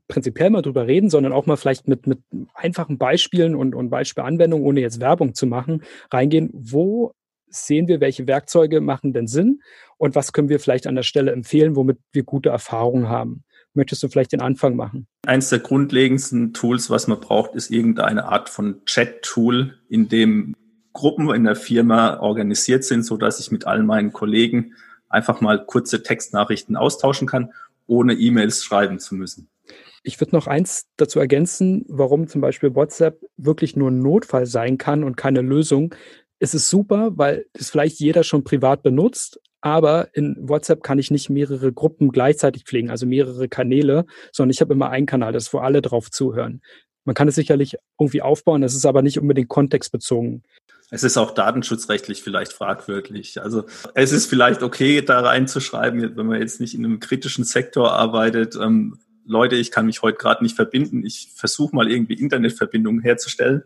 prinzipiell 0.09 0.51
mal 0.51 0.63
drüber 0.63 0.87
reden, 0.87 1.11
sondern 1.11 1.33
auch 1.33 1.47
mal 1.47 1.57
vielleicht 1.57 1.89
mit, 1.89 2.07
mit 2.07 2.21
einfachen 2.55 2.99
Beispielen 2.99 3.55
und, 3.55 3.75
und 3.75 3.91
Beispielanwendungen, 3.91 4.67
ohne 4.67 4.81
jetzt 4.81 5.01
Werbung 5.01 5.35
zu 5.35 5.47
machen, 5.47 5.83
reingehen, 6.11 6.51
wo 6.53 7.13
sehen 7.51 7.89
wir, 7.89 8.01
welche 8.01 8.27
Werkzeuge 8.27 8.81
machen 8.81 9.13
denn 9.13 9.27
Sinn 9.27 9.61
und 9.97 10.15
was 10.15 10.33
können 10.33 10.49
wir 10.49 10.61
vielleicht 10.61 10.87
an 10.87 10.95
der 10.95 11.03
Stelle 11.03 11.33
empfehlen, 11.33 11.77
womit 11.77 11.99
wir 12.13 12.23
gute 12.23 12.51
Erfahrungen 12.51 13.09
haben. 13.09 13.45
Möchtest 13.75 14.03
du 14.03 14.09
vielleicht 14.09 14.33
den 14.33 14.41
Anfang 14.41 14.77
machen? 14.77 15.07
Eines 15.27 15.51
der 15.51 15.61
grundlegendsten 15.61 16.53
Tools, 16.53 16.91
was 16.91 17.07
man 17.07 17.21
braucht, 17.21 17.55
ist 17.55 17.71
irgendeine 17.71 18.25
Art 18.25 18.49
von 18.49 18.85
Chat-Tool, 18.87 19.79
in 19.89 20.09
dem 20.09 20.55
Gruppen 20.93 21.33
in 21.33 21.45
der 21.45 21.55
Firma 21.55 22.19
organisiert 22.19 22.85
sind, 22.85 23.05
so 23.05 23.17
dass 23.17 23.39
ich 23.39 23.51
mit 23.51 23.67
allen 23.67 23.87
meinen 23.87 24.13
Kollegen 24.13 24.75
einfach 25.09 25.41
mal 25.41 25.65
kurze 25.65 26.03
Textnachrichten 26.03 26.77
austauschen 26.77 27.29
kann, 27.29 27.53
ohne 27.87 28.15
E-Mails 28.15 28.65
schreiben 28.65 28.99
zu 28.99 29.15
müssen. 29.15 29.49
Ich 30.03 30.21
würde 30.21 30.35
noch 30.35 30.47
eins 30.47 30.87
dazu 30.97 31.19
ergänzen, 31.19 31.85
warum 31.89 32.29
zum 32.29 32.41
Beispiel 32.41 32.75
WhatsApp 32.75 33.21
wirklich 33.37 33.77
nur 33.77 33.91
ein 33.91 34.01
Notfall 34.01 34.47
sein 34.47 34.79
kann 34.79 35.05
und 35.05 35.17
keine 35.17 35.43
Lösung 35.43 35.95
es 36.39 36.55
ist 36.55 36.71
super, 36.71 37.13
weil 37.17 37.47
es 37.53 37.71
vielleicht 37.71 37.99
jeder 37.99 38.23
schon 38.23 38.45
privat 38.45 38.83
benutzt, 38.83 39.41
aber 39.61 40.15
in 40.15 40.37
WhatsApp 40.41 40.83
kann 40.83 40.99
ich 40.99 41.11
nicht 41.11 41.31
mehrere 41.31 41.73
Gruppen 41.73 42.11
gleichzeitig 42.11 42.65
pflegen, 42.65 42.91
also 42.91 43.07
mehrere 43.07 43.49
Kanäle, 43.49 44.07
sondern 44.33 44.51
ich 44.51 44.61
habe 44.61 44.73
immer 44.73 44.91
einen 44.91 45.07
Kanal, 45.07 45.33
das 45.33 45.53
wo 45.53 45.59
alle 45.59 45.83
drauf 45.83 46.11
zuhören. 46.11 46.63
Man 47.05 47.15
kann 47.15 47.29
es 47.29 47.35
sicherlich 47.35 47.77
irgendwie 47.99 48.23
aufbauen, 48.23 48.63
das 48.63 48.75
ist 48.75 48.87
aber 48.87 49.03
nicht 49.03 49.19
unbedingt 49.19 49.49
kontextbezogen. 49.49 50.45
Es 50.91 51.03
ist 51.03 51.19
auch 51.19 51.33
datenschutzrechtlich 51.33 52.23
vielleicht 52.23 52.53
fragwürdig. 52.53 53.43
Also 53.43 53.65
es 53.95 54.13
ist 54.13 54.27
vielleicht 54.27 54.63
okay, 54.63 55.03
da 55.03 55.21
reinzuschreiben, 55.21 56.17
wenn 56.17 56.27
man 56.27 56.41
jetzt 56.41 56.61
nicht 56.61 56.75
in 56.75 56.85
einem 56.85 57.01
kritischen 57.01 57.45
Sektor 57.45 57.93
arbeitet. 57.93 58.57
Ähm, 58.57 58.99
Leute, 59.29 59.57
ich 59.57 59.71
kann 59.71 59.87
mich 59.87 60.03
heute 60.03 60.17
gerade 60.17 60.43
nicht 60.43 60.57
verbinden. 60.57 61.05
Ich 61.05 61.29
versuche 61.35 61.77
mal 61.77 61.91
irgendwie 61.91 62.15
Internetverbindungen 62.15 63.03
herzustellen. 63.03 63.63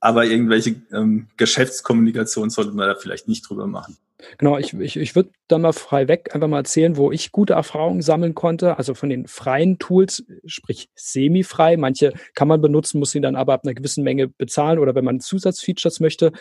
Aber 0.00 0.24
irgendwelche 0.24 0.76
ähm, 0.92 1.26
Geschäftskommunikation 1.36 2.50
sollte 2.50 2.70
man 2.70 2.86
da 2.86 2.94
vielleicht 2.94 3.26
nicht 3.26 3.48
drüber 3.48 3.66
machen. 3.66 3.96
Genau, 4.38 4.58
ich, 4.58 4.74
ich, 4.74 4.96
ich 4.96 5.14
würde 5.14 5.30
da 5.48 5.58
mal 5.58 5.72
frei 5.72 6.08
weg 6.08 6.34
einfach 6.34 6.48
mal 6.48 6.58
erzählen, 6.58 6.96
wo 6.96 7.12
ich 7.12 7.32
gute 7.32 7.54
Erfahrungen 7.54 8.02
sammeln 8.02 8.34
konnte. 8.34 8.78
Also 8.78 8.94
von 8.94 9.10
den 9.10 9.26
freien 9.26 9.78
Tools, 9.78 10.24
sprich 10.46 10.88
semi-frei. 10.94 11.76
Manche 11.76 12.12
kann 12.34 12.48
man 12.48 12.60
benutzen, 12.60 13.00
muss 13.00 13.10
sie 13.10 13.20
dann 13.20 13.36
aber 13.36 13.54
ab 13.54 13.62
einer 13.64 13.74
gewissen 13.74 14.04
Menge 14.04 14.28
bezahlen 14.28 14.78
oder 14.78 14.94
wenn 14.94 15.04
man 15.04 15.20
Zusatzfeatures 15.20 15.98
möchte. 16.00 16.32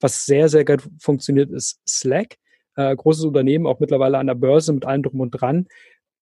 Was 0.00 0.26
sehr, 0.26 0.48
sehr 0.50 0.64
gut 0.64 0.82
funktioniert, 0.98 1.50
ist 1.50 1.80
Slack. 1.88 2.36
Äh, 2.74 2.94
großes 2.94 3.24
Unternehmen, 3.24 3.66
auch 3.66 3.80
mittlerweile 3.80 4.18
an 4.18 4.26
der 4.26 4.34
Börse 4.34 4.72
mit 4.72 4.84
allem 4.84 5.02
drum 5.02 5.20
und 5.20 5.30
dran. 5.30 5.66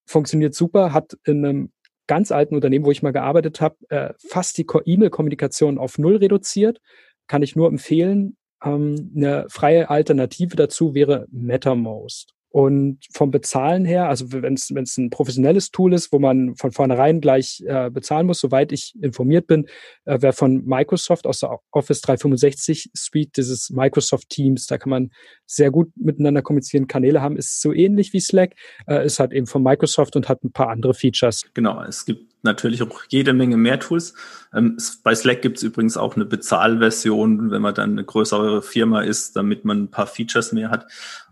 Funktioniert 0.06 0.54
super, 0.54 0.92
hat 0.92 1.16
in 1.24 1.44
einem 1.44 1.72
ganz 2.06 2.30
alten 2.32 2.54
Unternehmen, 2.54 2.84
wo 2.84 2.90
ich 2.90 3.02
mal 3.02 3.12
gearbeitet 3.12 3.60
habe, 3.60 3.76
äh, 3.88 4.12
fast 4.18 4.58
die 4.58 4.66
E-Mail-Kommunikation 4.84 5.78
auf 5.78 5.98
Null 5.98 6.16
reduziert. 6.16 6.80
Kann 7.26 7.42
ich 7.42 7.56
nur 7.56 7.68
empfehlen. 7.68 8.36
Ähm, 8.62 9.12
eine 9.16 9.46
freie 9.48 9.88
Alternative 9.88 10.56
dazu 10.56 10.94
wäre 10.94 11.26
MetaMost. 11.30 12.33
Und 12.54 13.00
vom 13.12 13.32
Bezahlen 13.32 13.84
her, 13.84 14.08
also 14.08 14.30
wenn 14.30 14.54
es 14.54 14.96
ein 14.96 15.10
professionelles 15.10 15.72
Tool 15.72 15.92
ist, 15.92 16.12
wo 16.12 16.20
man 16.20 16.54
von 16.54 16.70
vornherein 16.70 17.20
gleich 17.20 17.64
äh, 17.66 17.90
bezahlen 17.90 18.28
muss, 18.28 18.38
soweit 18.38 18.70
ich 18.70 18.94
informiert 19.02 19.48
bin, 19.48 19.66
äh, 20.04 20.22
wäre 20.22 20.32
von 20.32 20.64
Microsoft 20.64 21.26
aus 21.26 21.40
der 21.40 21.58
Office 21.72 22.00
365 22.02 22.92
Suite, 22.94 23.36
dieses 23.38 23.70
Microsoft 23.70 24.28
Teams, 24.28 24.68
da 24.68 24.78
kann 24.78 24.90
man 24.90 25.10
sehr 25.46 25.72
gut 25.72 25.90
miteinander 25.96 26.42
kommunizieren, 26.42 26.86
Kanäle 26.86 27.20
haben, 27.20 27.36
ist 27.36 27.60
so 27.60 27.72
ähnlich 27.72 28.12
wie 28.12 28.20
Slack, 28.20 28.54
äh, 28.86 29.04
ist 29.04 29.18
halt 29.18 29.32
eben 29.32 29.48
von 29.48 29.64
Microsoft 29.64 30.14
und 30.14 30.28
hat 30.28 30.44
ein 30.44 30.52
paar 30.52 30.68
andere 30.68 30.94
Features. 30.94 31.42
Genau, 31.54 31.82
es 31.82 32.04
gibt 32.04 32.33
natürlich 32.44 32.82
auch 32.82 33.02
jede 33.08 33.32
Menge 33.32 33.56
mehr 33.56 33.80
Tools. 33.80 34.14
Ähm, 34.52 34.76
bei 35.02 35.14
Slack 35.14 35.42
gibt 35.42 35.58
es 35.58 35.62
übrigens 35.62 35.96
auch 35.96 36.16
eine 36.16 36.24
Bezahlversion, 36.24 37.50
wenn 37.50 37.62
man 37.62 37.74
dann 37.74 37.92
eine 37.92 38.04
größere 38.04 38.62
Firma 38.62 39.02
ist, 39.02 39.36
damit 39.36 39.64
man 39.64 39.84
ein 39.84 39.90
paar 39.90 40.06
Features 40.06 40.52
mehr 40.52 40.70
hat 40.70 40.86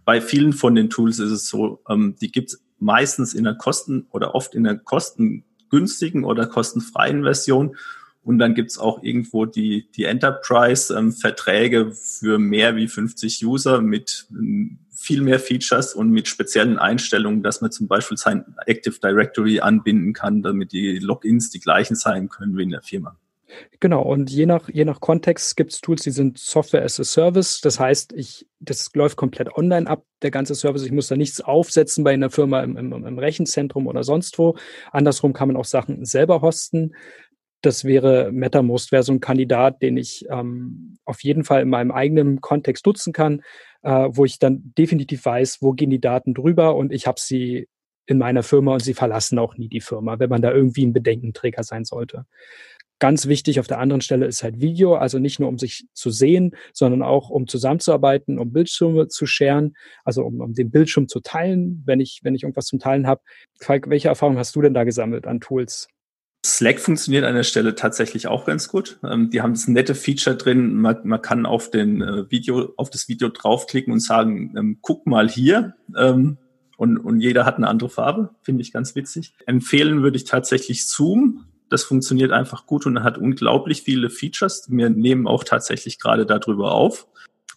bei 0.04 0.20
vielen 0.20 0.52
von 0.52 0.74
den 0.74 0.90
Tools 0.90 1.18
ist 1.18 1.30
es 1.30 1.48
so, 1.48 1.80
ähm, 1.88 2.16
die 2.20 2.32
gibt 2.32 2.50
es 2.50 2.62
meistens 2.78 3.34
in 3.34 3.44
der 3.44 3.54
Kosten 3.54 4.06
oder 4.10 4.34
oft 4.34 4.54
in 4.54 4.64
der 4.64 4.76
kostengünstigen 4.76 6.24
oder 6.24 6.46
kostenfreien 6.46 7.22
Version. 7.22 7.76
Und 8.24 8.38
dann 8.38 8.54
gibt's 8.54 8.78
auch 8.78 9.02
irgendwo 9.02 9.46
die, 9.46 9.88
die 9.96 10.04
Enterprise-Verträge 10.04 11.78
ähm, 11.78 11.92
für 11.92 12.38
mehr 12.38 12.76
wie 12.76 12.86
50 12.86 13.44
User 13.44 13.80
mit 13.80 14.26
ähm, 14.30 14.78
viel 15.02 15.20
mehr 15.20 15.40
Features 15.40 15.94
und 15.94 16.10
mit 16.10 16.28
speziellen 16.28 16.78
Einstellungen, 16.78 17.42
dass 17.42 17.60
man 17.60 17.72
zum 17.72 17.88
Beispiel 17.88 18.16
sein 18.16 18.44
Active 18.66 18.98
Directory 19.02 19.60
anbinden 19.60 20.12
kann, 20.12 20.42
damit 20.42 20.72
die 20.72 20.98
Logins 20.98 21.50
die 21.50 21.60
gleichen 21.60 21.96
sein 21.96 22.28
können 22.28 22.56
wie 22.56 22.62
in 22.62 22.70
der 22.70 22.82
Firma. 22.82 23.16
Genau, 23.80 24.02
und 24.02 24.30
je 24.30 24.46
nach, 24.46 24.68
je 24.68 24.84
nach 24.84 25.00
Kontext 25.00 25.56
gibt 25.56 25.72
es 25.72 25.80
Tools, 25.80 26.02
die 26.02 26.10
sind 26.10 26.38
Software 26.38 26.84
as 26.84 27.00
a 27.00 27.04
Service. 27.04 27.60
Das 27.60 27.78
heißt, 27.80 28.12
ich, 28.12 28.46
das 28.60 28.90
läuft 28.94 29.16
komplett 29.16 29.54
online 29.56 29.88
ab, 29.88 30.04
der 30.22 30.30
ganze 30.30 30.54
Service. 30.54 30.84
Ich 30.84 30.92
muss 30.92 31.08
da 31.08 31.16
nichts 31.16 31.40
aufsetzen 31.40 32.04
bei 32.04 32.12
einer 32.12 32.30
Firma 32.30 32.62
im, 32.62 32.76
im, 32.76 32.92
im 32.92 33.18
Rechenzentrum 33.18 33.86
oder 33.86 34.04
sonst 34.04 34.38
wo. 34.38 34.56
Andersrum 34.90 35.32
kann 35.32 35.48
man 35.48 35.56
auch 35.56 35.64
Sachen 35.64 36.04
selber 36.04 36.40
hosten. 36.40 36.94
Das 37.62 37.84
wäre 37.84 38.30
MetaMost, 38.32 38.92
wäre 38.92 39.04
so 39.04 39.12
ein 39.12 39.20
Kandidat, 39.20 39.82
den 39.82 39.96
ich 39.96 40.26
ähm, 40.30 40.98
auf 41.04 41.22
jeden 41.22 41.44
Fall 41.44 41.62
in 41.62 41.70
meinem 41.70 41.92
eigenen 41.92 42.40
Kontext 42.40 42.84
nutzen 42.86 43.12
kann, 43.12 43.42
äh, 43.82 44.08
wo 44.10 44.24
ich 44.24 44.38
dann 44.38 44.72
definitiv 44.76 45.24
weiß, 45.24 45.58
wo 45.60 45.72
gehen 45.72 45.90
die 45.90 46.00
Daten 46.00 46.34
drüber 46.34 46.76
und 46.76 46.92
ich 46.92 47.06
habe 47.06 47.20
sie 47.20 47.68
in 48.06 48.18
meiner 48.18 48.42
Firma 48.42 48.74
und 48.74 48.82
sie 48.82 48.94
verlassen 48.94 49.38
auch 49.38 49.56
nie 49.56 49.68
die 49.68 49.80
Firma, 49.80 50.18
wenn 50.18 50.28
man 50.28 50.42
da 50.42 50.52
irgendwie 50.52 50.84
ein 50.84 50.92
Bedenkenträger 50.92 51.62
sein 51.62 51.84
sollte. 51.84 52.26
Ganz 52.98 53.26
wichtig 53.26 53.58
auf 53.58 53.66
der 53.66 53.78
anderen 53.78 54.00
Stelle 54.00 54.26
ist 54.26 54.44
halt 54.44 54.60
Video, 54.60 54.94
also 54.94 55.18
nicht 55.18 55.40
nur 55.40 55.48
um 55.48 55.58
sich 55.58 55.86
zu 55.92 56.10
sehen, 56.10 56.54
sondern 56.72 57.02
auch 57.02 57.30
um 57.30 57.48
zusammenzuarbeiten, 57.48 58.38
um 58.38 58.52
Bildschirme 58.52 59.08
zu 59.08 59.26
scheren, 59.26 59.74
also 60.04 60.24
um, 60.24 60.40
um 60.40 60.54
den 60.54 60.70
Bildschirm 60.70 61.08
zu 61.08 61.20
teilen, 61.20 61.82
wenn 61.84 62.00
ich, 62.00 62.20
wenn 62.22 62.34
ich 62.34 62.44
irgendwas 62.44 62.66
zum 62.66 62.78
Teilen 62.78 63.08
habe. 63.08 63.22
Falk, 63.60 63.88
welche 63.88 64.08
Erfahrungen 64.08 64.38
hast 64.38 64.54
du 64.54 64.62
denn 64.62 64.74
da 64.74 64.84
gesammelt 64.84 65.26
an 65.26 65.40
Tools? 65.40 65.88
Slack 66.44 66.80
funktioniert 66.80 67.24
an 67.24 67.36
der 67.36 67.44
Stelle 67.44 67.76
tatsächlich 67.76 68.26
auch 68.26 68.44
ganz 68.44 68.68
gut. 68.68 68.98
Ähm, 69.04 69.30
die 69.30 69.42
haben 69.42 69.54
das 69.54 69.68
nette 69.68 69.94
Feature 69.94 70.36
drin. 70.36 70.74
Man, 70.80 70.98
man 71.04 71.22
kann 71.22 71.46
auf 71.46 71.70
den 71.70 72.02
äh, 72.02 72.30
Video, 72.30 72.72
auf 72.76 72.90
das 72.90 73.08
Video 73.08 73.28
draufklicken 73.28 73.92
und 73.92 74.00
sagen, 74.00 74.52
ähm, 74.56 74.78
guck 74.82 75.06
mal 75.06 75.28
hier. 75.28 75.74
Ähm, 75.96 76.38
und, 76.76 76.98
und 76.98 77.20
jeder 77.20 77.44
hat 77.46 77.58
eine 77.58 77.68
andere 77.68 77.90
Farbe, 77.90 78.30
finde 78.42 78.62
ich 78.62 78.72
ganz 78.72 78.96
witzig. 78.96 79.34
Empfehlen 79.46 80.02
würde 80.02 80.16
ich 80.16 80.24
tatsächlich 80.24 80.88
Zoom. 80.88 81.44
Das 81.68 81.84
funktioniert 81.84 82.32
einfach 82.32 82.66
gut 82.66 82.86
und 82.86 83.04
hat 83.04 83.18
unglaublich 83.18 83.82
viele 83.82 84.10
Features. 84.10 84.66
Wir 84.68 84.90
nehmen 84.90 85.28
auch 85.28 85.44
tatsächlich 85.44 86.00
gerade 86.00 86.26
darüber 86.26 86.72
auf. 86.72 87.06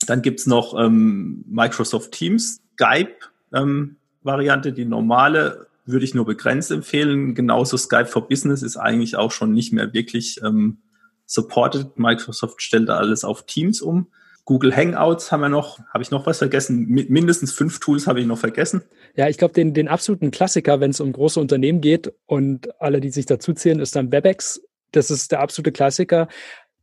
Dann 0.05 0.21
gibt's 0.21 0.45
noch 0.45 0.79
ähm, 0.79 1.43
Microsoft 1.47 2.11
Teams, 2.11 2.61
Skype 2.73 3.15
ähm, 3.51 3.95
Variante, 4.21 4.73
die 4.73 4.85
normale 4.85 5.67
würde 5.85 6.05
ich 6.05 6.13
nur 6.13 6.25
begrenzt 6.25 6.71
empfehlen. 6.71 7.35
Genauso 7.35 7.77
Skype 7.77 8.07
for 8.07 8.27
Business 8.27 8.63
ist 8.63 8.77
eigentlich 8.77 9.15
auch 9.15 9.31
schon 9.31 9.53
nicht 9.53 9.71
mehr 9.71 9.93
wirklich 9.93 10.39
ähm, 10.43 10.79
supported. 11.25 11.97
Microsoft 11.97 12.61
stellt 12.61 12.89
da 12.89 12.97
alles 12.97 13.23
auf 13.23 13.45
Teams 13.45 13.81
um. 13.81 14.07
Google 14.45 14.75
Hangouts 14.75 15.31
haben 15.31 15.41
wir 15.41 15.49
noch. 15.49 15.79
Habe 15.91 16.03
ich 16.03 16.11
noch 16.11 16.25
was 16.27 16.37
vergessen? 16.37 16.85
mindestens 16.87 17.51
fünf 17.51 17.79
Tools 17.79 18.05
habe 18.05 18.19
ich 18.19 18.27
noch 18.27 18.37
vergessen. 18.37 18.83
Ja, 19.15 19.27
ich 19.27 19.37
glaube, 19.37 19.55
den, 19.55 19.73
den 19.73 19.87
absoluten 19.87 20.29
Klassiker, 20.29 20.79
wenn 20.79 20.91
es 20.91 20.99
um 20.99 21.11
große 21.11 21.39
Unternehmen 21.39 21.81
geht 21.81 22.13
und 22.27 22.79
alle, 22.79 23.01
die 23.01 23.09
sich 23.09 23.25
dazu 23.25 23.53
zählen, 23.53 23.79
ist 23.79 23.95
dann 23.95 24.11
WebEx. 24.11 24.61
Das 24.91 25.09
ist 25.09 25.31
der 25.31 25.39
absolute 25.39 25.71
Klassiker 25.71 26.27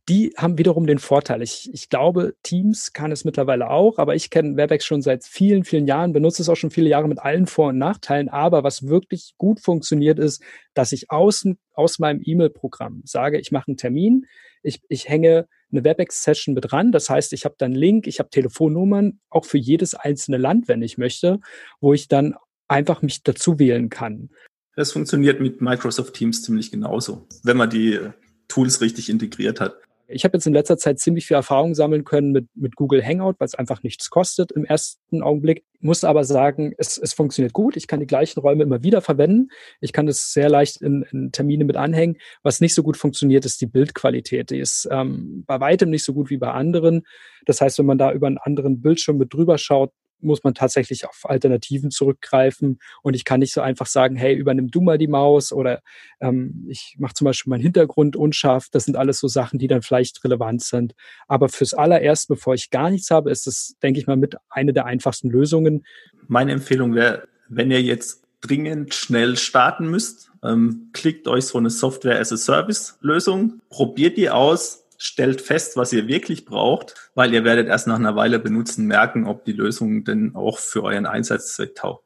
die 0.09 0.33
haben 0.35 0.57
wiederum 0.57 0.85
den 0.85 0.99
Vorteil. 0.99 1.41
Ich, 1.41 1.69
ich 1.73 1.87
glaube, 1.87 2.35
Teams 2.43 2.91
kann 2.91 3.11
es 3.11 3.23
mittlerweile 3.23 3.69
auch, 3.69 3.97
aber 3.97 4.15
ich 4.15 4.29
kenne 4.29 4.57
Webex 4.57 4.85
schon 4.85 5.01
seit 5.01 5.23
vielen, 5.23 5.63
vielen 5.63 5.87
Jahren, 5.87 6.11
benutze 6.11 6.41
es 6.41 6.49
auch 6.49 6.57
schon 6.57 6.71
viele 6.71 6.89
Jahre 6.89 7.07
mit 7.07 7.19
allen 7.19 7.47
Vor- 7.47 7.69
und 7.69 7.77
Nachteilen. 7.77 8.27
Aber 8.27 8.63
was 8.63 8.87
wirklich 8.87 9.35
gut 9.37 9.61
funktioniert, 9.61 10.19
ist, 10.19 10.43
dass 10.73 10.91
ich 10.91 11.09
außen, 11.09 11.57
aus 11.73 11.99
meinem 11.99 12.21
E-Mail-Programm 12.23 13.01
sage, 13.05 13.39
ich 13.39 13.51
mache 13.51 13.69
einen 13.69 13.77
Termin, 13.77 14.25
ich, 14.61 14.81
ich 14.89 15.07
hänge 15.07 15.47
eine 15.71 15.83
Webex-Session 15.83 16.53
mit 16.53 16.71
dran. 16.71 16.91
Das 16.91 17.09
heißt, 17.09 17.33
ich 17.33 17.45
habe 17.45 17.55
dann 17.57 17.71
Link, 17.71 18.05
ich 18.05 18.19
habe 18.19 18.29
Telefonnummern, 18.29 19.19
auch 19.29 19.45
für 19.45 19.57
jedes 19.57 19.95
einzelne 19.95 20.37
Land, 20.37 20.67
wenn 20.67 20.81
ich 20.81 20.97
möchte, 20.97 21.39
wo 21.79 21.93
ich 21.93 22.07
dann 22.09 22.35
einfach 22.67 23.01
mich 23.01 23.23
dazu 23.23 23.57
wählen 23.57 23.89
kann. 23.89 24.29
Das 24.75 24.91
funktioniert 24.91 25.39
mit 25.39 25.61
Microsoft 25.61 26.13
Teams 26.13 26.41
ziemlich 26.43 26.71
genauso, 26.71 27.27
wenn 27.43 27.57
man 27.57 27.69
die 27.69 27.99
Tools 28.47 28.81
richtig 28.81 29.09
integriert 29.09 29.61
hat. 29.61 29.77
Ich 30.13 30.23
habe 30.23 30.37
jetzt 30.37 30.45
in 30.45 30.53
letzter 30.53 30.77
Zeit 30.77 30.99
ziemlich 30.99 31.25
viel 31.25 31.35
Erfahrung 31.35 31.75
sammeln 31.75 32.03
können 32.03 32.31
mit, 32.31 32.47
mit 32.55 32.75
Google 32.75 33.03
Hangout, 33.03 33.35
weil 33.39 33.47
es 33.47 33.55
einfach 33.55 33.83
nichts 33.83 34.09
kostet 34.09 34.51
im 34.51 34.63
ersten 34.63 35.23
Augenblick. 35.23 35.65
Muss 35.79 36.03
aber 36.03 36.23
sagen, 36.23 36.73
es, 36.77 36.97
es 36.97 37.13
funktioniert 37.13 37.53
gut. 37.53 37.75
Ich 37.75 37.87
kann 37.87 37.99
die 37.99 38.07
gleichen 38.07 38.39
Räume 38.39 38.63
immer 38.63 38.83
wieder 38.83 39.01
verwenden. 39.01 39.49
Ich 39.81 39.91
kann 39.91 40.07
es 40.07 40.31
sehr 40.31 40.49
leicht 40.49 40.81
in, 40.81 41.03
in 41.11 41.31
Termine 41.31 41.65
mit 41.65 41.75
anhängen. 41.75 42.17
Was 42.43 42.61
nicht 42.61 42.75
so 42.75 42.83
gut 42.83 42.97
funktioniert, 42.97 43.45
ist 43.45 43.59
die 43.59 43.67
Bildqualität. 43.67 44.51
Die 44.51 44.59
ist 44.59 44.87
ähm, 44.91 45.43
bei 45.47 45.59
weitem 45.59 45.89
nicht 45.89 46.05
so 46.05 46.13
gut 46.13 46.29
wie 46.29 46.37
bei 46.37 46.51
anderen. 46.51 47.03
Das 47.45 47.59
heißt, 47.59 47.79
wenn 47.79 47.85
man 47.85 47.97
da 47.97 48.13
über 48.13 48.27
einen 48.27 48.37
anderen 48.37 48.81
Bildschirm 48.81 49.17
mit 49.17 49.33
drüber 49.33 49.57
schaut, 49.57 49.91
muss 50.23 50.43
man 50.43 50.53
tatsächlich 50.53 51.05
auf 51.07 51.21
Alternativen 51.23 51.91
zurückgreifen. 51.91 52.79
Und 53.01 53.15
ich 53.15 53.25
kann 53.25 53.39
nicht 53.39 53.53
so 53.53 53.61
einfach 53.61 53.87
sagen, 53.87 54.15
hey, 54.15 54.35
übernimm 54.35 54.69
du 54.69 54.81
mal 54.81 54.97
die 54.97 55.07
Maus 55.07 55.51
oder 55.51 55.81
ähm, 56.19 56.65
ich 56.69 56.95
mache 56.97 57.13
zum 57.13 57.25
Beispiel 57.25 57.49
meinen 57.49 57.61
Hintergrund 57.61 58.15
unscharf. 58.15 58.67
Das 58.71 58.85
sind 58.85 58.95
alles 58.95 59.19
so 59.19 59.27
Sachen, 59.27 59.59
die 59.59 59.67
dann 59.67 59.81
vielleicht 59.81 60.23
relevant 60.23 60.63
sind. 60.63 60.93
Aber 61.27 61.49
fürs 61.49 61.73
allererste, 61.73 62.33
bevor 62.33 62.53
ich 62.53 62.69
gar 62.69 62.89
nichts 62.89 63.11
habe, 63.11 63.31
ist 63.31 63.47
es, 63.47 63.75
denke 63.81 63.99
ich 63.99 64.07
mal, 64.07 64.17
mit 64.17 64.35
eine 64.49 64.73
der 64.73 64.85
einfachsten 64.85 65.29
Lösungen. 65.29 65.85
Meine 66.27 66.51
Empfehlung 66.51 66.95
wäre, 66.95 67.27
wenn 67.49 67.71
ihr 67.71 67.81
jetzt 67.81 68.23
dringend 68.41 68.93
schnell 68.93 69.37
starten 69.37 69.89
müsst, 69.89 70.31
ähm, 70.43 70.89
klickt 70.93 71.27
euch 71.27 71.45
so 71.45 71.57
eine 71.57 71.69
Software 71.69 72.19
as 72.19 72.31
a 72.31 72.37
Service 72.37 72.97
Lösung, 73.01 73.61
probiert 73.69 74.17
die 74.17 74.29
aus, 74.29 74.82
stellt 75.03 75.41
fest, 75.41 75.75
was 75.75 75.91
ihr 75.91 76.07
wirklich 76.07 76.45
braucht, 76.45 77.11
weil 77.13 77.33
ihr 77.33 77.43
werdet 77.43 77.67
erst 77.67 77.87
nach 77.87 77.97
einer 77.97 78.15
Weile 78.15 78.39
benutzen 78.39 78.87
merken, 78.87 79.27
ob 79.27 79.43
die 79.43 79.51
Lösung 79.51 80.05
denn 80.05 80.33
auch 80.33 80.59
für 80.59 80.81
euren 80.81 81.05
Einsatzzweck 81.05 81.75
taugt. 81.75 82.05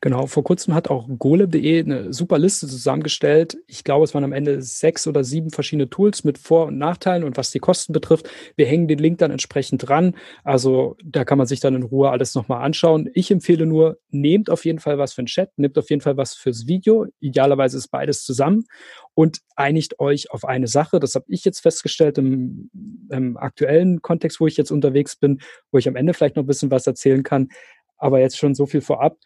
Genau, 0.00 0.26
vor 0.26 0.44
kurzem 0.44 0.74
hat 0.74 0.88
auch 0.88 1.08
golem.de 1.18 1.80
eine 1.80 2.12
super 2.12 2.38
Liste 2.38 2.66
zusammengestellt. 2.66 3.58
Ich 3.66 3.84
glaube, 3.84 4.04
es 4.04 4.14
waren 4.14 4.24
am 4.24 4.32
Ende 4.32 4.62
sechs 4.62 5.06
oder 5.06 5.24
sieben 5.24 5.50
verschiedene 5.50 5.90
Tools 5.90 6.24
mit 6.24 6.38
Vor- 6.38 6.66
und 6.66 6.78
Nachteilen 6.78 7.24
und 7.24 7.36
was 7.36 7.50
die 7.50 7.58
Kosten 7.58 7.92
betrifft. 7.92 8.28
Wir 8.56 8.66
hängen 8.66 8.88
den 8.88 8.98
Link 8.98 9.18
dann 9.18 9.30
entsprechend 9.30 9.88
dran. 9.88 10.16
Also 10.44 10.96
da 11.04 11.24
kann 11.24 11.38
man 11.38 11.46
sich 11.46 11.60
dann 11.60 11.74
in 11.74 11.82
Ruhe 11.82 12.10
alles 12.10 12.34
nochmal 12.34 12.62
anschauen. 12.62 13.10
Ich 13.14 13.30
empfehle 13.30 13.66
nur, 13.66 13.98
nehmt 14.10 14.50
auf 14.50 14.64
jeden 14.64 14.78
Fall 14.78 14.98
was 14.98 15.12
für 15.12 15.22
den 15.22 15.26
Chat, 15.26 15.50
nehmt 15.56 15.78
auf 15.78 15.90
jeden 15.90 16.02
Fall 16.02 16.16
was 16.16 16.34
fürs 16.34 16.66
Video. 16.66 17.06
Idealerweise 17.20 17.76
ist 17.76 17.88
beides 17.88 18.24
zusammen 18.24 18.64
und 19.14 19.40
einigt 19.56 19.98
euch 19.98 20.30
auf 20.30 20.44
eine 20.44 20.68
Sache. 20.68 21.00
Das 21.00 21.14
habe 21.14 21.26
ich 21.28 21.44
jetzt 21.44 21.60
festgestellt 21.60 22.18
im, 22.18 22.70
im, 23.10 23.36
aktuellen 23.36 24.00
Kontext, 24.00 24.40
wo 24.40 24.46
ich 24.46 24.56
jetzt 24.56 24.70
unterwegs 24.70 25.16
bin, 25.16 25.40
wo 25.72 25.78
ich 25.78 25.88
am 25.88 25.96
Ende 25.96 26.14
vielleicht 26.14 26.36
noch 26.36 26.44
ein 26.44 26.46
bisschen 26.46 26.70
was 26.70 26.86
erzählen 26.86 27.22
kann. 27.22 27.48
Aber 27.96 28.20
jetzt 28.20 28.38
schon 28.38 28.54
so 28.54 28.66
viel 28.66 28.80
vorab. 28.80 29.18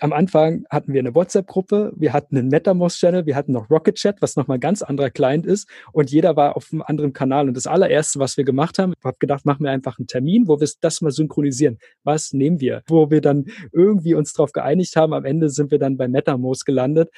Am 0.00 0.12
Anfang 0.12 0.64
hatten 0.70 0.92
wir 0.92 1.00
eine 1.00 1.14
WhatsApp-Gruppe, 1.14 1.92
wir 1.96 2.12
hatten 2.12 2.36
einen 2.36 2.48
MetaMost-Channel, 2.48 3.26
wir 3.26 3.36
hatten 3.36 3.52
noch 3.52 3.70
Rocket 3.70 3.96
Chat, 3.96 4.20
was 4.20 4.36
nochmal 4.36 4.58
ein 4.58 4.60
ganz 4.60 4.82
anderer 4.82 5.10
Client 5.10 5.46
ist 5.46 5.68
und 5.92 6.10
jeder 6.10 6.36
war 6.36 6.56
auf 6.56 6.68
einem 6.72 6.82
anderen 6.82 7.12
Kanal. 7.12 7.48
Und 7.48 7.56
das 7.56 7.66
allererste, 7.66 8.18
was 8.18 8.36
wir 8.36 8.44
gemacht 8.44 8.78
haben, 8.78 8.92
ich 8.98 9.04
habe 9.04 9.16
gedacht, 9.18 9.44
machen 9.46 9.64
wir 9.64 9.70
einfach 9.70 9.98
einen 9.98 10.06
Termin, 10.06 10.48
wo 10.48 10.60
wir 10.60 10.68
das 10.80 11.00
mal 11.00 11.10
synchronisieren. 11.10 11.78
Was 12.04 12.32
nehmen 12.32 12.60
wir? 12.60 12.82
Wo 12.86 13.10
wir 13.10 13.20
dann 13.20 13.46
irgendwie 13.72 14.14
uns 14.14 14.32
darauf 14.32 14.52
geeinigt 14.52 14.96
haben. 14.96 15.12
Am 15.12 15.24
Ende 15.24 15.48
sind 15.50 15.70
wir 15.70 15.78
dann 15.78 15.96
bei 15.96 16.08
MetaMost 16.08 16.66
gelandet 16.66 17.10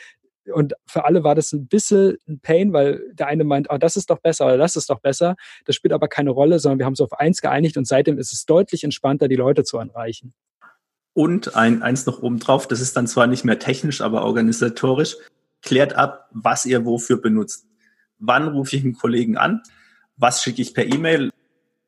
und 0.52 0.74
für 0.86 1.04
alle 1.04 1.24
war 1.24 1.34
das 1.34 1.52
ein 1.52 1.66
bisschen 1.68 2.16
ein 2.28 2.40
Pain, 2.40 2.72
weil 2.72 3.02
der 3.12 3.26
eine 3.26 3.44
meint, 3.44 3.68
oh, 3.70 3.78
das 3.78 3.96
ist 3.96 4.10
doch 4.10 4.18
besser 4.20 4.46
oder 4.46 4.56
das 4.56 4.76
ist 4.76 4.90
doch 4.90 5.00
besser. 5.00 5.36
Das 5.66 5.76
spielt 5.76 5.92
aber 5.92 6.08
keine 6.08 6.30
Rolle, 6.30 6.58
sondern 6.58 6.78
wir 6.78 6.86
haben 6.86 6.92
uns 6.92 7.00
auf 7.00 7.12
eins 7.12 7.40
geeinigt 7.40 7.76
und 7.76 7.86
seitdem 7.86 8.18
ist 8.18 8.32
es 8.32 8.44
deutlich 8.44 8.84
entspannter, 8.84 9.28
die 9.28 9.36
Leute 9.36 9.64
zu 9.64 9.78
erreichen. 9.78 10.34
Und 11.18 11.57
ein, 11.57 11.83
eins 11.83 12.07
noch 12.07 12.22
oben 12.22 12.38
drauf, 12.38 12.68
das 12.68 12.81
ist 12.81 12.96
dann 12.96 13.09
zwar 13.09 13.26
nicht 13.26 13.44
mehr 13.44 13.59
technisch, 13.59 14.02
aber 14.02 14.22
organisatorisch, 14.22 15.16
klärt 15.62 15.94
ab, 15.94 16.28
was 16.31 16.64
ihr 16.64 16.85
wofür 16.85 17.20
benutzt. 17.20 17.66
Wann 18.20 18.46
rufe 18.46 18.76
ich 18.76 18.85
einen 18.85 18.94
Kollegen 18.94 19.37
an? 19.37 19.64
Was 20.16 20.44
schicke 20.44 20.62
ich 20.62 20.74
per 20.74 20.87
E-Mail? 20.87 21.31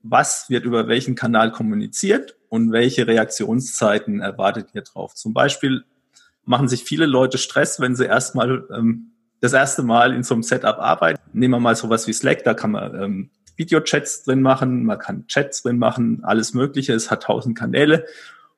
Was 0.03 0.51
wird 0.51 0.65
über 0.65 0.89
welchen 0.89 1.15
Kanal 1.15 1.53
kommuniziert? 1.53 2.39
Und 2.49 2.73
welche 2.73 3.07
Reaktionszeiten 3.07 4.19
erwartet 4.19 4.71
ihr 4.73 4.83
drauf? 4.83 5.15
Zum 5.15 5.33
Beispiel 5.33 5.85
machen 6.45 6.67
sich 6.67 6.83
viele 6.83 7.07
Leute 7.07 7.39
Stress, 7.39 7.79
wenn 7.79 7.95
sie 7.95 8.07
erstmal 8.07 8.67
ähm, 8.77 9.13
das 9.41 9.53
erste 9.53 9.85
Mal 9.85 10.13
in 10.13 10.25
so 10.25 10.35
einem 10.35 10.43
Setup 10.43 10.81
arbeiten. 10.81 11.23
Nehmen 11.33 11.55
wir 11.55 11.61
mal 11.61 11.77
sowas 11.77 12.09
wie 12.09 12.13
Slack, 12.13 12.43
da 12.43 12.55
kann 12.55 12.73
man 12.73 13.01
ähm, 13.01 13.31
Videochats 13.55 14.25
drin 14.25 14.43
machen, 14.43 14.85
man 14.87 14.99
kann 14.99 15.29
Chats 15.29 15.63
drin 15.63 15.79
machen, 15.79 16.25
alles 16.25 16.53
Mögliche. 16.53 16.95
Es 16.95 17.13
hat 17.13 17.23
tausend 17.23 17.57
Kanäle 17.57 18.07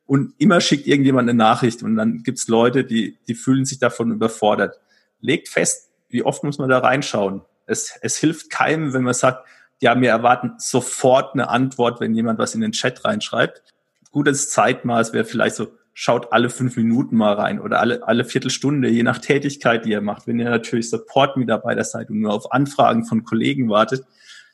und 0.06 0.34
immer 0.38 0.60
schickt 0.60 0.86
irgendjemand 0.86 1.28
eine 1.28 1.36
Nachricht 1.36 1.82
und 1.82 1.96
dann 1.96 2.22
gibt's 2.22 2.48
Leute, 2.48 2.84
die, 2.84 3.18
die 3.28 3.34
fühlen 3.34 3.64
sich 3.64 3.78
davon 3.78 4.10
überfordert. 4.10 4.80
Legt 5.20 5.48
fest, 5.48 5.90
wie 6.08 6.22
oft 6.22 6.44
muss 6.44 6.58
man 6.58 6.68
da 6.68 6.78
reinschauen. 6.78 7.42
Es, 7.66 7.98
es 8.02 8.16
hilft 8.16 8.50
keinem, 8.50 8.92
wenn 8.92 9.04
man 9.04 9.14
sagt, 9.14 9.46
ja, 9.80 9.98
wir 10.00 10.10
erwarten 10.10 10.54
sofort 10.58 11.34
eine 11.34 11.48
Antwort, 11.48 12.00
wenn 12.00 12.14
jemand 12.14 12.38
was 12.38 12.54
in 12.54 12.60
den 12.60 12.72
Chat 12.72 13.04
reinschreibt. 13.04 13.62
Gutes 14.10 14.50
Zeitmaß 14.50 15.12
wäre 15.12 15.24
vielleicht 15.24 15.56
so 15.56 15.68
schaut 15.94 16.32
alle 16.32 16.50
fünf 16.50 16.76
Minuten 16.76 17.16
mal 17.16 17.34
rein 17.34 17.60
oder 17.60 17.80
alle, 17.80 18.06
alle 18.06 18.24
Viertelstunde, 18.24 18.88
je 18.88 19.02
nach 19.02 19.18
Tätigkeit, 19.18 19.84
die 19.84 19.90
ihr 19.90 20.00
macht. 20.00 20.26
Wenn 20.26 20.38
ihr 20.38 20.48
natürlich 20.48 20.88
Support-Mitarbeiter 20.90 21.84
seid 21.84 22.10
und 22.10 22.20
nur 22.20 22.32
auf 22.32 22.52
Anfragen 22.52 23.04
von 23.04 23.24
Kollegen 23.24 23.68
wartet, 23.68 24.04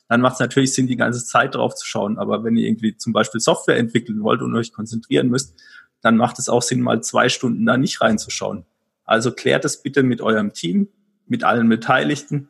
dann 0.09 0.21
macht 0.21 0.33
es 0.33 0.39
natürlich 0.39 0.73
Sinn, 0.73 0.87
die 0.87 0.97
ganze 0.97 1.23
Zeit 1.23 1.55
drauf 1.55 1.75
zu 1.75 1.85
schauen. 1.85 2.17
Aber 2.17 2.43
wenn 2.43 2.57
ihr 2.57 2.67
irgendwie 2.67 2.97
zum 2.97 3.13
Beispiel 3.13 3.39
Software 3.39 3.77
entwickeln 3.77 4.23
wollt 4.23 4.41
und 4.41 4.55
euch 4.55 4.73
konzentrieren 4.73 5.29
müsst, 5.29 5.55
dann 6.01 6.17
macht 6.17 6.39
es 6.39 6.49
auch 6.49 6.63
Sinn, 6.63 6.81
mal 6.81 7.01
zwei 7.01 7.29
Stunden 7.29 7.65
da 7.65 7.77
nicht 7.77 8.01
reinzuschauen. 8.01 8.65
Also 9.05 9.31
klärt 9.31 9.65
es 9.65 9.81
bitte 9.81 10.01
mit 10.01 10.21
eurem 10.21 10.51
Team, 10.53 10.89
mit 11.27 11.43
allen 11.43 11.69
Beteiligten, 11.69 12.49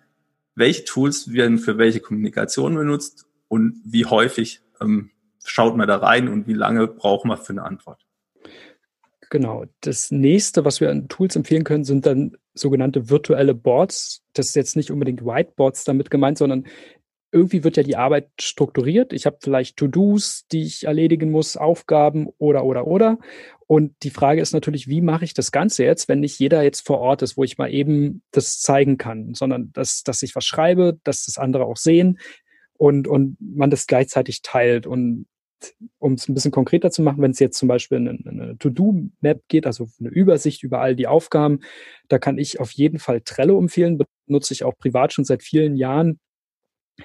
welche 0.55 0.85
Tools 0.85 1.33
werden 1.33 1.57
für 1.57 1.77
welche 1.77 1.99
Kommunikation 1.99 2.75
benutzt 2.75 3.25
und 3.49 3.81
wie 3.83 4.05
häufig 4.05 4.61
ähm, 4.79 5.11
schaut 5.43 5.75
man 5.75 5.87
da 5.87 5.97
rein 5.97 6.29
und 6.29 6.47
wie 6.47 6.53
lange 6.53 6.87
braucht 6.87 7.25
man 7.25 7.37
für 7.37 7.53
eine 7.53 7.63
Antwort. 7.63 8.05
Genau. 9.29 9.65
Das 9.81 10.11
nächste, 10.11 10.65
was 10.65 10.81
wir 10.81 10.89
an 10.89 11.07
Tools 11.07 11.35
empfehlen 11.35 11.63
können, 11.63 11.83
sind 11.83 12.05
dann 12.05 12.37
sogenannte 12.53 13.09
virtuelle 13.09 13.53
Boards. 13.53 14.23
Das 14.33 14.47
ist 14.47 14.55
jetzt 14.55 14.75
nicht 14.75 14.91
unbedingt 14.91 15.23
Whiteboards 15.23 15.83
damit 15.83 16.09
gemeint, 16.09 16.37
sondern 16.37 16.65
irgendwie 17.31 17.63
wird 17.63 17.77
ja 17.77 17.83
die 17.83 17.95
Arbeit 17.95 18.29
strukturiert. 18.39 19.13
Ich 19.13 19.25
habe 19.25 19.37
vielleicht 19.41 19.77
To-Dos, 19.77 20.45
die 20.51 20.63
ich 20.63 20.85
erledigen 20.85 21.31
muss, 21.31 21.57
Aufgaben 21.57 22.27
oder, 22.37 22.63
oder, 22.63 22.87
oder. 22.87 23.19
Und 23.67 23.93
die 24.01 24.09
Frage 24.09 24.41
ist 24.41 24.51
natürlich, 24.51 24.87
wie 24.87 25.01
mache 25.01 25.25
ich 25.25 25.35
das 25.35 25.51
Ganze 25.51 25.83
jetzt, 25.83 26.07
wenn 26.07 26.21
nicht 26.21 26.39
jeder 26.39 26.63
jetzt 26.63 26.87
vor 26.87 26.99
Ort 26.99 27.21
ist, 27.21 27.37
wo 27.37 27.43
ich 27.43 27.59
mal 27.59 27.71
eben 27.71 28.23
das 28.31 28.59
zeigen 28.59 28.97
kann, 28.97 29.35
sondern 29.35 29.71
dass, 29.73 30.03
dass 30.03 30.23
ich 30.23 30.35
was 30.35 30.45
schreibe, 30.45 30.97
dass 31.03 31.25
das 31.25 31.37
andere 31.37 31.65
auch 31.65 31.77
sehen 31.77 32.19
und, 32.73 33.07
und 33.07 33.37
man 33.39 33.69
das 33.69 33.85
gleichzeitig 33.85 34.41
teilt. 34.41 34.87
Und 34.87 35.27
um 35.99 36.13
es 36.13 36.27
ein 36.27 36.33
bisschen 36.33 36.51
konkreter 36.51 36.89
zu 36.89 37.01
machen, 37.01 37.21
wenn 37.21 37.31
es 37.31 37.39
jetzt 37.39 37.57
zum 37.57 37.67
Beispiel 37.67 37.97
eine, 37.97 38.17
eine 38.25 38.57
To-Do-Map 38.57 39.43
geht, 39.47 39.67
also 39.67 39.87
eine 39.99 40.09
Übersicht 40.09 40.63
über 40.63 40.81
all 40.81 40.95
die 40.95 41.07
Aufgaben, 41.07 41.59
da 42.07 42.17
kann 42.17 42.37
ich 42.37 42.59
auf 42.59 42.71
jeden 42.71 42.97
Fall 42.97 43.21
Trello 43.21 43.59
empfehlen, 43.59 43.99
benutze 44.25 44.53
ich 44.53 44.63
auch 44.63 44.77
privat 44.77 45.13
schon 45.13 45.25
seit 45.25 45.43
vielen 45.43 45.75
Jahren. 45.75 46.19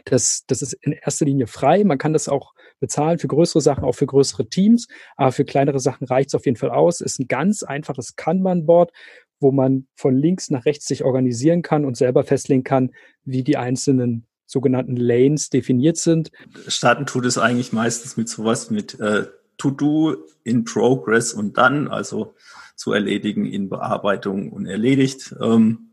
Das, 0.05 0.45
das 0.47 0.63
ist 0.63 0.75
in 0.75 0.93
erster 0.93 1.25
Linie 1.25 1.47
frei. 1.47 1.85
Man 1.85 1.99
kann 1.99 2.13
das 2.13 2.29
auch 2.29 2.55
bezahlen 2.81 3.19
für 3.19 3.29
größere 3.29 3.61
Sachen, 3.61 3.85
auch 3.85 3.95
für 3.95 4.07
größere 4.07 4.49
Teams. 4.49 4.89
Aber 5.17 5.33
für 5.33 5.45
kleinere 5.45 5.81
Sachen 5.81 6.07
reicht 6.07 6.31
es 6.31 6.35
auf 6.35 6.47
jeden 6.47 6.57
Fall 6.57 6.71
aus. 6.71 7.01
Ist 7.01 7.19
ein 7.21 7.29
ganz 7.29 7.63
einfaches 7.63 8.17
Kanban-Board, 8.17 8.93
wo 9.41 9.53
man 9.53 9.87
von 9.95 10.17
links 10.17 10.51
nach 10.51 10.65
rechts 10.65 10.87
sich 10.87 11.05
organisieren 11.05 11.63
kann 11.63 11.85
und 11.85 11.97
selber 11.97 12.25
festlegen 12.25 12.65
kann, 12.65 12.91
wie 13.25 13.43
die 13.45 13.57
einzelnen 13.57 14.27
sogenannten 14.47 14.97
Lanes 14.97 15.51
definiert 15.51 15.97
sind. 15.97 16.31
Starten 16.69 17.07
tut 17.07 17.25
es 17.25 17.39
eigentlich 17.39 17.73
meistens 17.73 18.17
mit 18.17 18.29
sowas 18.29 18.71
mit 18.71 18.99
äh, 19.01 19.27
To-Do, 19.57 20.17
in 20.43 20.65
Progress 20.65 21.33
und 21.33 21.57
dann, 21.57 21.89
also 21.89 22.35
zu 22.77 22.93
erledigen 22.93 23.47
in 23.47 23.69
Bearbeitung 23.69 24.53
und 24.53 24.67
erledigt. 24.67 25.35
Ähm, 25.41 25.91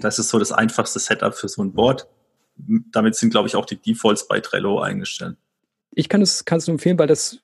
das 0.00 0.18
ist 0.18 0.28
so 0.28 0.38
das 0.38 0.52
einfachste 0.52 0.98
Setup 0.98 1.34
für 1.34 1.48
so 1.48 1.62
ein 1.62 1.72
Board. 1.72 2.08
Damit 2.56 3.14
sind, 3.16 3.30
glaube 3.30 3.48
ich, 3.48 3.56
auch 3.56 3.66
die 3.66 3.76
Defaults 3.76 4.26
bei 4.26 4.40
Trello 4.40 4.80
eingestellt. 4.80 5.36
Ich 5.92 6.08
kann 6.08 6.22
es, 6.22 6.44
kann 6.44 6.58
es 6.58 6.66
nur 6.66 6.74
empfehlen, 6.74 6.98
weil 6.98 7.06
das 7.06 7.40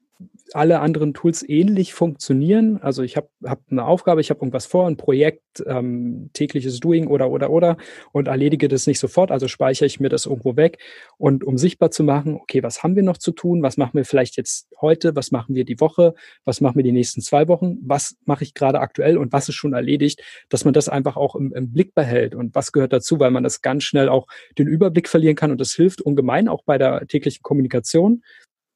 alle 0.54 0.80
anderen 0.80 1.14
Tools 1.14 1.46
ähnlich 1.48 1.94
funktionieren. 1.94 2.78
Also 2.82 3.02
ich 3.02 3.16
habe 3.16 3.28
hab 3.44 3.60
eine 3.70 3.84
Aufgabe, 3.84 4.20
ich 4.20 4.30
habe 4.30 4.40
irgendwas 4.40 4.66
vor, 4.66 4.86
ein 4.86 4.96
Projekt, 4.96 5.62
ähm, 5.66 6.30
tägliches 6.32 6.80
Doing 6.80 7.06
oder 7.06 7.30
oder 7.30 7.50
oder 7.50 7.76
und 8.12 8.28
erledige 8.28 8.68
das 8.68 8.86
nicht 8.86 8.98
sofort, 8.98 9.30
also 9.30 9.48
speichere 9.48 9.86
ich 9.86 10.00
mir 10.00 10.08
das 10.08 10.26
irgendwo 10.26 10.56
weg. 10.56 10.78
Und 11.18 11.44
um 11.44 11.58
sichtbar 11.58 11.90
zu 11.90 12.04
machen, 12.04 12.34
okay, 12.34 12.62
was 12.62 12.82
haben 12.82 12.96
wir 12.96 13.02
noch 13.02 13.18
zu 13.18 13.32
tun? 13.32 13.62
Was 13.62 13.76
machen 13.76 13.94
wir 13.94 14.04
vielleicht 14.04 14.36
jetzt 14.36 14.68
heute? 14.80 15.16
Was 15.16 15.30
machen 15.30 15.54
wir 15.54 15.64
die 15.64 15.80
Woche? 15.80 16.14
Was 16.44 16.60
machen 16.60 16.76
wir 16.76 16.84
die 16.84 16.92
nächsten 16.92 17.20
zwei 17.20 17.48
Wochen? 17.48 17.78
Was 17.82 18.16
mache 18.24 18.44
ich 18.44 18.54
gerade 18.54 18.80
aktuell 18.80 19.16
und 19.16 19.32
was 19.32 19.48
ist 19.48 19.54
schon 19.54 19.72
erledigt? 19.72 20.22
Dass 20.48 20.64
man 20.64 20.74
das 20.74 20.88
einfach 20.88 21.16
auch 21.16 21.36
im, 21.36 21.52
im 21.54 21.72
Blick 21.72 21.94
behält 21.94 22.34
und 22.34 22.54
was 22.54 22.72
gehört 22.72 22.92
dazu, 22.92 23.18
weil 23.18 23.30
man 23.30 23.42
das 23.42 23.62
ganz 23.62 23.84
schnell 23.84 24.08
auch 24.08 24.26
den 24.58 24.66
Überblick 24.66 25.08
verlieren 25.08 25.36
kann 25.36 25.50
und 25.50 25.60
das 25.60 25.72
hilft 25.72 26.00
ungemein 26.00 26.48
auch 26.48 26.62
bei 26.64 26.78
der 26.78 27.06
täglichen 27.06 27.42
Kommunikation 27.42 28.22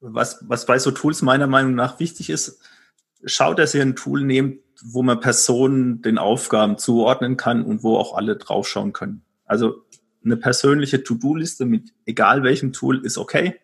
was, 0.00 0.44
was 0.48 0.66
bei 0.66 0.78
so 0.78 0.90
Tools 0.90 1.22
meiner 1.22 1.46
Meinung 1.46 1.74
nach 1.74 1.98
wichtig 2.00 2.30
ist, 2.30 2.60
schaut, 3.24 3.58
dass 3.58 3.74
ihr 3.74 3.82
ein 3.82 3.96
Tool 3.96 4.24
nehmt, 4.24 4.60
wo 4.84 5.02
man 5.02 5.20
Personen 5.20 6.02
den 6.02 6.18
Aufgaben 6.18 6.78
zuordnen 6.78 7.36
kann 7.36 7.64
und 7.64 7.82
wo 7.82 7.96
auch 7.96 8.16
alle 8.16 8.36
draufschauen 8.36 8.92
können. 8.92 9.22
Also 9.44 9.84
eine 10.24 10.36
persönliche 10.36 11.02
To-Do-Liste 11.02 11.64
mit 11.64 11.94
egal 12.04 12.42
welchem 12.42 12.72
Tool 12.72 13.04
ist 13.04 13.16
okay. 13.16 13.56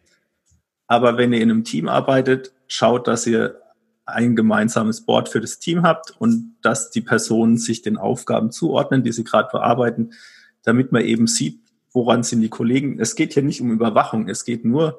Aber 0.86 1.16
wenn 1.16 1.32
ihr 1.32 1.40
in 1.40 1.50
einem 1.50 1.64
Team 1.64 1.88
arbeitet, 1.88 2.52
schaut, 2.66 3.08
dass 3.08 3.26
ihr 3.26 3.60
ein 4.04 4.36
gemeinsames 4.36 5.02
Board 5.02 5.28
für 5.28 5.40
das 5.40 5.58
Team 5.58 5.82
habt 5.82 6.14
und 6.18 6.56
dass 6.62 6.90
die 6.90 7.00
Personen 7.00 7.56
sich 7.56 7.82
den 7.82 7.96
Aufgaben 7.96 8.50
zuordnen, 8.50 9.02
die 9.02 9.12
sie 9.12 9.24
gerade 9.24 9.48
bearbeiten, 9.52 10.12
damit 10.62 10.92
man 10.92 11.02
eben 11.02 11.26
sieht, 11.26 11.60
woran 11.92 12.22
sind 12.22 12.40
die 12.40 12.48
Kollegen. 12.48 12.98
Es 12.98 13.14
geht 13.14 13.34
hier 13.34 13.42
nicht 13.42 13.60
um 13.60 13.70
Überwachung, 13.70 14.28
es 14.28 14.44
geht 14.44 14.64
nur 14.64 14.98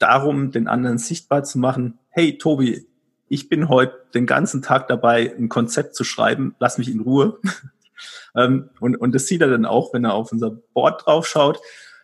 darum, 0.00 0.50
den 0.50 0.66
anderen 0.66 0.98
sichtbar 0.98 1.44
zu 1.44 1.58
machen, 1.58 1.98
hey 2.08 2.38
Tobi, 2.38 2.86
ich 3.28 3.48
bin 3.48 3.68
heute 3.68 3.94
den 4.12 4.26
ganzen 4.26 4.60
Tag 4.60 4.88
dabei, 4.88 5.32
ein 5.36 5.48
Konzept 5.48 5.94
zu 5.94 6.02
schreiben, 6.02 6.56
lass 6.58 6.78
mich 6.78 6.90
in 6.90 7.00
Ruhe. 7.00 7.38
ähm, 8.36 8.70
und, 8.80 8.96
und 8.96 9.14
das 9.14 9.26
sieht 9.26 9.40
er 9.40 9.48
dann 9.48 9.64
auch, 9.64 9.94
wenn 9.94 10.04
er 10.04 10.14
auf 10.14 10.32
unser 10.32 10.50
Board 10.50 11.06
draufschaut, 11.06 11.60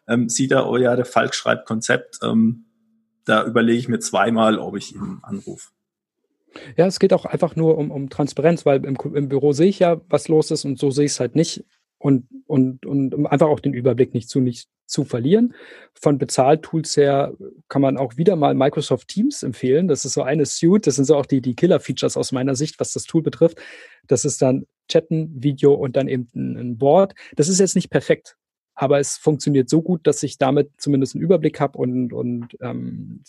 ähm, 0.07 0.29
sieht 0.29 0.53
er, 0.53 0.69
oh 0.69 0.77
ja, 0.77 0.95
der 0.95 1.05
Falk 1.05 1.35
schreibt 1.35 1.67
Konzept, 1.67 2.21
ähm, 2.23 2.67
da 3.25 3.45
überlege 3.45 3.79
ich 3.79 3.89
mir 3.89 3.99
zweimal, 3.99 4.59
ob 4.59 4.77
ich 4.77 4.95
ihn 4.95 5.19
anrufe. 5.23 5.71
Ja, 6.77 6.87
es 6.87 7.01
geht 7.01 7.13
auch 7.13 7.25
einfach 7.25 7.57
nur 7.57 7.77
um, 7.77 7.91
um 7.91 8.09
Transparenz, 8.09 8.65
weil 8.65 8.85
im, 8.85 8.97
im 9.15 9.29
Büro 9.29 9.53
sehe 9.53 9.69
ich 9.69 9.81
ja, 9.81 10.01
was 10.09 10.29
los 10.29 10.51
ist 10.51 10.65
und 10.65 10.79
so 10.79 10.91
sehe 10.91 11.07
ich 11.07 11.13
es 11.13 11.21
halt 11.21 11.35
nicht 11.35 11.65
und, 11.99 12.27
und, 12.47 12.85
und 12.87 13.15
um 13.15 13.27
einfach 13.27 13.49
auch 13.49 13.61
den 13.61 13.75
Überblick 13.75 14.15
nicht 14.15 14.29
zu, 14.29 14.41
nicht 14.41 14.69
zu 14.87 15.05
verlieren. 15.05 15.55
Von 15.95 16.19
Bezahltools 16.19 16.97
her 16.97 17.35
kann 17.69 17.83
man 17.83 17.97
auch 17.97 18.17
wieder 18.17 18.37
mal 18.37 18.55
Microsoft 18.55 19.09
Teams 19.09 19.43
empfehlen. 19.43 19.89
Das 19.89 20.05
ist 20.05 20.13
so 20.13 20.23
eine 20.23 20.47
Suite. 20.47 20.87
Das 20.87 20.97
sind 20.97 21.07
so 21.07 21.17
auch 21.17 21.27
die, 21.27 21.41
die 21.41 21.57
Killer-Features 21.57 22.17
aus 22.17 22.33
meiner 22.33 22.55
Sicht, 22.55 22.79
was 22.79 22.93
das 22.93 23.05
Tool 23.05 23.23
betrifft. 23.23 23.59
Das 24.07 24.25
ist 24.25 24.41
dann 24.43 24.67
Chatten, 24.89 25.43
Video 25.43 25.75
und 25.75 25.97
dann 25.97 26.09
eben 26.09 26.29
ein, 26.35 26.57
ein 26.57 26.79
Board. 26.79 27.15
Das 27.35 27.49
ist 27.49 27.59
jetzt 27.59 27.75
nicht 27.75 27.91
perfekt 27.91 28.37
aber 28.77 29.01
es 29.01 29.17
funktioniert 29.17 29.71
so 29.71 29.81
gut, 29.81 30.07
dass 30.07 30.23
ich 30.23 30.37
damit 30.37 30.71
zumindest 30.77 31.15
einen 31.15 31.25
Überblick 31.25 31.59
habe 31.61 31.79
und, 31.79 32.13
und 32.13 32.57
ähm, 32.61 33.23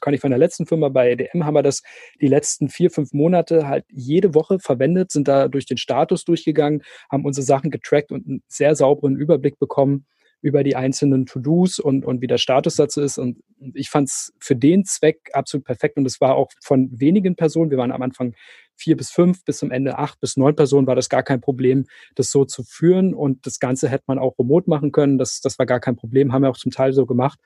kann 0.00 0.14
ich 0.14 0.20
von 0.20 0.30
der 0.30 0.38
letzten 0.38 0.66
Firma 0.66 0.88
bei 0.88 1.16
DM 1.16 1.44
haben 1.44 1.54
wir 1.54 1.64
das 1.64 1.82
die 2.20 2.28
letzten 2.28 2.68
vier, 2.68 2.90
fünf 2.90 3.12
Monate 3.12 3.66
halt 3.66 3.84
jede 3.90 4.34
Woche 4.34 4.60
verwendet, 4.60 5.10
sind 5.10 5.26
da 5.26 5.48
durch 5.48 5.66
den 5.66 5.78
Status 5.78 6.24
durchgegangen, 6.24 6.82
haben 7.10 7.24
unsere 7.24 7.44
Sachen 7.44 7.72
getrackt 7.72 8.12
und 8.12 8.26
einen 8.26 8.42
sehr 8.46 8.76
sauberen 8.76 9.16
Überblick 9.16 9.58
bekommen 9.58 10.06
über 10.44 10.62
die 10.62 10.76
einzelnen 10.76 11.24
To-Dos 11.24 11.78
und, 11.78 12.04
und 12.04 12.20
wie 12.20 12.26
der 12.26 12.36
Status 12.36 12.76
dazu 12.76 13.00
ist. 13.00 13.16
Und 13.16 13.38
ich 13.72 13.88
fand 13.88 14.10
es 14.10 14.34
für 14.38 14.54
den 14.54 14.84
Zweck 14.84 15.30
absolut 15.32 15.64
perfekt. 15.64 15.96
Und 15.96 16.04
es 16.04 16.20
war 16.20 16.34
auch 16.34 16.50
von 16.62 16.90
wenigen 16.92 17.34
Personen, 17.34 17.70
wir 17.70 17.78
waren 17.78 17.90
am 17.90 18.02
Anfang 18.02 18.34
vier 18.76 18.96
bis 18.96 19.10
fünf, 19.10 19.44
bis 19.44 19.58
zum 19.58 19.70
Ende 19.70 19.98
acht 19.98 20.20
bis 20.20 20.36
neun 20.36 20.56
Personen, 20.56 20.86
war 20.86 20.96
das 20.96 21.08
gar 21.08 21.22
kein 21.22 21.40
Problem, 21.40 21.86
das 22.14 22.30
so 22.30 22.44
zu 22.44 22.62
führen. 22.62 23.14
Und 23.14 23.46
das 23.46 23.58
Ganze 23.58 23.88
hätte 23.88 24.04
man 24.06 24.18
auch 24.18 24.38
remote 24.38 24.68
machen 24.68 24.92
können. 24.92 25.18
Das, 25.18 25.40
das 25.40 25.58
war 25.58 25.66
gar 25.66 25.80
kein 25.80 25.96
Problem, 25.96 26.32
haben 26.32 26.42
wir 26.42 26.50
auch 26.50 26.56
zum 26.56 26.72
Teil 26.72 26.92
so 26.92 27.06
gemacht. 27.06 27.38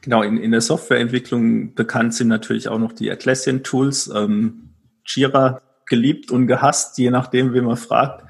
Genau, 0.00 0.22
in, 0.22 0.36
in 0.38 0.50
der 0.50 0.60
Softwareentwicklung 0.60 1.74
bekannt 1.74 2.14
sind 2.14 2.28
natürlich 2.28 2.68
auch 2.68 2.78
noch 2.78 2.92
die 2.92 3.10
Atlassian-Tools. 3.10 4.10
Ähm, 4.14 4.70
Jira 5.06 5.62
geliebt 5.86 6.30
und 6.30 6.46
gehasst, 6.46 6.98
je 6.98 7.10
nachdem, 7.10 7.52
wen 7.52 7.64
man 7.64 7.76
fragt. 7.76 8.24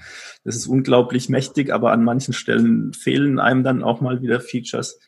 Das 0.45 0.57
ist 0.57 0.67
unglaublich 0.67 1.29
mächtig, 1.29 1.73
aber 1.73 1.93
an 1.93 2.03
manchen 2.03 2.35
Stellen 2.35 2.93
fehlen 2.93 3.39
einem 3.39 3.63
dann 3.63 3.83
auch 3.83 4.01
mal 4.01 4.23
wieder 4.23 4.41
Features. 4.41 4.99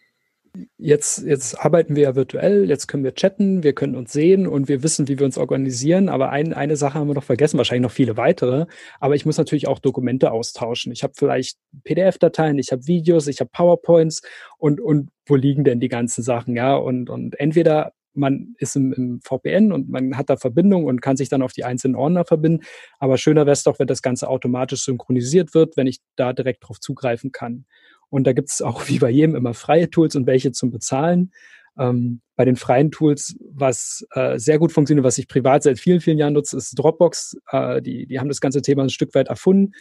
Jetzt, 0.79 1.25
jetzt 1.25 1.59
arbeiten 1.59 1.97
wir 1.97 2.05
ja 2.05 2.15
virtuell, 2.15 2.69
jetzt 2.69 2.87
können 2.87 3.03
wir 3.03 3.15
chatten, 3.15 3.65
wir 3.65 3.73
können 3.73 3.97
uns 3.97 4.13
sehen 4.13 4.47
und 4.47 4.69
wir 4.69 4.85
wissen, 4.85 5.09
wie 5.09 5.19
wir 5.19 5.27
uns 5.27 5.37
organisieren. 5.37 6.09
Aber 6.09 6.31
ein, 6.31 6.53
eine 6.53 6.77
Sache 6.77 6.95
haben 6.95 7.09
wir 7.09 7.15
noch 7.15 7.25
vergessen, 7.25 7.59
wahrscheinlich 7.59 7.83
noch 7.83 7.91
viele 7.91 8.17
weitere. 8.17 8.67
Aber 9.01 9.17
ich 9.17 9.27
muss 9.27 9.37
natürlich 9.37 9.67
auch 9.67 9.81
Dokumente 9.81 10.31
austauschen. 10.31 10.93
Ich 10.93 11.03
habe 11.03 11.15
vielleicht 11.17 11.59
PDF-Dateien, 11.83 12.59
ich 12.61 12.71
habe 12.71 12.87
Videos, 12.87 13.27
ich 13.27 13.41
habe 13.41 13.51
PowerPoints 13.53 14.23
und, 14.57 14.81
und 14.81 15.11
wo 15.27 15.35
liegen 15.35 15.65
denn 15.65 15.81
die 15.81 15.89
ganzen 15.89 16.23
Sachen? 16.23 16.55
Ja, 16.55 16.77
und, 16.77 17.11
und 17.11 17.39
entweder 17.41 17.93
man 18.13 18.55
ist 18.59 18.77
im, 18.77 18.93
im, 18.93 19.21
VPN 19.23 19.73
und 19.73 19.89
man 19.89 20.17
hat 20.17 20.31
da 20.31 20.37
Verbindung 20.37 20.85
und 20.85 21.03
kann 21.03 21.17
sich 21.17 21.29
dann 21.29 21.43
auf 21.43 21.53
die 21.53 21.65
einzelnen 21.65 21.97
Ordner 21.97 22.25
verbinden. 22.25 22.65
Aber 23.01 23.19
schöner 23.19 23.43
wäre 23.43 23.53
es 23.53 23.65
doch, 23.65 23.79
wenn 23.79 23.89
das 23.89 24.03
Ganze 24.03 24.29
automatisch 24.29 24.85
synchronisiert 24.85 25.55
wird, 25.55 25.77
wenn 25.77 25.89
ich 25.89 25.99
da 26.15 26.33
direkt 26.33 26.69
drauf 26.69 26.79
zugreifen 26.79 27.33
kann. 27.33 27.67
Und 28.15 28.29
da 28.29 28.33
gibt 28.33 28.49
es 28.49 28.63
auch 28.63 28.87
wie 28.87 29.01
bei 29.01 29.11
jedem 29.11 29.35
immer 29.35 29.55
freie 29.55 29.91
Tools 29.91 30.15
und 30.15 30.29
welche 30.29 30.53
zum 30.53 30.71
Bezahlen. 30.71 31.33
Ähm, 31.77 32.21
bei 32.37 32.45
den 32.45 32.55
freien 32.55 32.93
Tools, 32.93 33.37
was 33.51 34.07
äh, 34.13 34.39
sehr 34.39 34.61
gut 34.61 34.71
funktioniert, 34.71 35.05
was 35.05 35.19
ich 35.19 35.27
privat 35.27 35.65
seit 35.65 35.81
vielen, 35.81 36.01
vielen 36.01 36.19
Jahren 36.19 36.35
nutze, 36.35 36.57
ist 36.57 36.79
Dropbox. 36.79 37.37
Äh, 37.51 37.83
die, 37.83 38.07
die 38.07 38.21
haben 38.21 38.29
das 38.29 38.41
ganze 38.41 38.63
Thema 38.63 38.85
ein 38.85 38.91
Stück 38.91 39.17
weit 39.17 39.27
erfunden. 39.27 39.73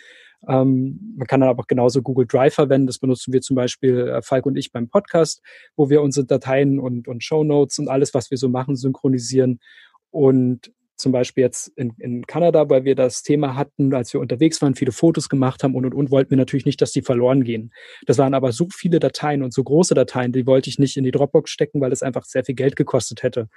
Ähm, 0.48 1.14
man 1.16 1.28
kann 1.28 1.42
dann 1.42 1.50
aber 1.50 1.62
auch 1.62 1.68
genauso 1.68 2.02
Google 2.02 2.26
Drive 2.26 2.56
verwenden. 2.56 2.88
Das 2.88 2.98
benutzen 2.98 3.32
wir 3.34 3.42
zum 3.42 3.56
Beispiel, 3.56 4.08
äh, 4.08 4.24
Falk 4.24 4.48
und 4.48 4.56
ich, 4.56 4.72
beim 4.72 4.90
Podcast, 4.90 5.44
wo 5.76 5.92
wir 5.92 6.02
unsere 6.02 6.26
Dateien 6.26 6.80
und, 6.80 7.08
und 7.08 7.24
Show 7.24 7.44
Notes 7.44 7.78
und 7.78 7.88
alles, 7.88 8.16
was 8.16 8.32
wir 8.32 8.40
so 8.40 8.50
machen, 8.50 8.76
synchronisieren. 8.76 9.60
Und 10.10 10.72
zum 11.04 11.12
Beispiel 11.12 11.44
jetzt 11.44 11.68
in, 11.76 11.94
in 12.00 12.26
Kanada, 12.26 12.70
weil 12.70 12.84
wir 12.86 12.96
das 12.96 13.22
Thema 13.22 13.56
hatten, 13.56 13.94
als 13.94 14.14
wir 14.14 14.20
unterwegs 14.20 14.62
waren, 14.62 14.74
viele 14.74 14.92
Fotos 14.92 15.30
gemacht 15.30 15.64
haben 15.64 15.76
und 15.76 15.86
und 15.86 15.94
und, 15.94 16.10
wollten 16.10 16.32
wir 16.32 16.38
natürlich 16.38 16.66
nicht, 16.66 16.82
dass 16.82 16.92
die 16.92 17.04
verloren 17.04 17.44
gehen. 17.44 17.72
Das 18.08 18.18
waren 18.18 18.34
aber 18.34 18.52
so 18.52 18.68
viele 18.74 19.00
Dateien 19.00 19.44
und 19.44 19.54
so 19.54 19.64
große 19.64 19.94
Dateien, 19.94 20.32
die 20.32 20.48
wollte 20.48 20.70
ich 20.70 20.80
nicht 20.80 20.98
in 20.98 21.04
die 21.04 21.12
Dropbox 21.12 21.52
stecken, 21.52 21.82
weil 21.82 21.92
es 21.92 22.02
einfach 22.02 22.24
sehr 22.24 22.44
viel 22.44 22.56
Geld 22.56 22.76
gekostet 22.76 23.22
hätte. 23.22 23.50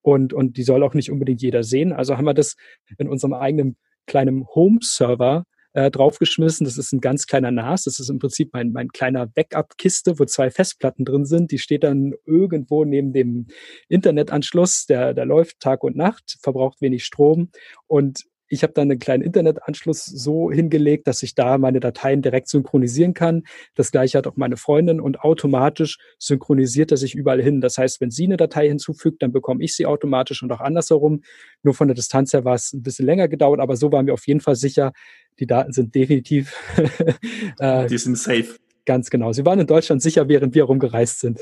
Und, 0.00 0.32
und 0.32 0.56
die 0.56 0.62
soll 0.62 0.82
auch 0.82 0.94
nicht 0.94 1.10
unbedingt 1.10 1.42
jeder 1.42 1.62
sehen. 1.62 1.92
Also 1.92 2.16
haben 2.16 2.24
wir 2.24 2.34
das 2.34 2.56
in 2.98 3.08
unserem 3.08 3.34
eigenen 3.34 3.76
kleinen 4.06 4.46
Home-Server 4.54 5.44
äh, 5.74 5.90
draufgeschmissen. 5.90 6.64
Das 6.64 6.78
ist 6.78 6.92
ein 6.92 7.00
ganz 7.00 7.26
kleiner 7.26 7.50
NAS. 7.50 7.84
Das 7.84 8.00
ist 8.00 8.08
im 8.08 8.18
Prinzip 8.18 8.52
mein, 8.52 8.72
mein 8.72 8.88
kleiner 8.88 9.26
Backup-Kiste, 9.26 10.18
wo 10.18 10.24
zwei 10.24 10.50
Festplatten 10.50 11.04
drin 11.04 11.26
sind. 11.26 11.50
Die 11.50 11.58
steht 11.58 11.84
dann 11.84 12.14
irgendwo 12.24 12.84
neben 12.84 13.12
dem 13.12 13.48
Internetanschluss. 13.88 14.86
Der, 14.86 15.14
der 15.14 15.26
läuft 15.26 15.60
Tag 15.60 15.84
und 15.84 15.96
Nacht, 15.96 16.38
verbraucht 16.40 16.80
wenig 16.80 17.04
Strom 17.04 17.50
und 17.86 18.24
ich 18.48 18.62
habe 18.62 18.72
dann 18.72 18.90
einen 18.90 18.98
kleinen 18.98 19.22
Internetanschluss 19.22 20.04
so 20.04 20.50
hingelegt, 20.50 21.06
dass 21.06 21.22
ich 21.22 21.34
da 21.34 21.58
meine 21.58 21.80
Dateien 21.80 22.22
direkt 22.22 22.48
synchronisieren 22.48 23.14
kann. 23.14 23.42
Das 23.74 23.90
gleiche 23.90 24.18
hat 24.18 24.26
auch 24.26 24.36
meine 24.36 24.56
Freundin 24.56 25.00
und 25.00 25.20
automatisch 25.20 25.98
synchronisiert 26.18 26.90
er 26.90 26.96
sich 26.96 27.14
überall 27.14 27.42
hin. 27.42 27.60
Das 27.60 27.78
heißt, 27.78 28.00
wenn 28.00 28.10
sie 28.10 28.24
eine 28.24 28.36
Datei 28.36 28.68
hinzufügt, 28.68 29.22
dann 29.22 29.32
bekomme 29.32 29.62
ich 29.64 29.74
sie 29.74 29.86
automatisch 29.86 30.42
und 30.42 30.52
auch 30.52 30.60
andersherum. 30.60 31.22
Nur 31.62 31.74
von 31.74 31.88
der 31.88 31.94
Distanz 31.94 32.32
her 32.32 32.44
war 32.44 32.54
es 32.54 32.72
ein 32.72 32.82
bisschen 32.82 33.06
länger 33.06 33.28
gedauert, 33.28 33.60
aber 33.60 33.76
so 33.76 33.90
waren 33.92 34.06
wir 34.06 34.14
auf 34.14 34.26
jeden 34.26 34.40
Fall 34.40 34.56
sicher, 34.56 34.92
die 35.38 35.46
Daten 35.46 35.72
sind 35.72 35.94
definitiv. 35.94 36.54
äh, 37.58 37.86
die 37.86 37.98
sind 37.98 38.16
safe. 38.18 38.56
Ganz 38.86 39.10
genau. 39.10 39.32
Sie 39.32 39.44
waren 39.46 39.58
in 39.58 39.66
Deutschland 39.66 40.02
sicher, 40.02 40.28
während 40.28 40.54
wir 40.54 40.64
rumgereist 40.64 41.20
sind. 41.20 41.40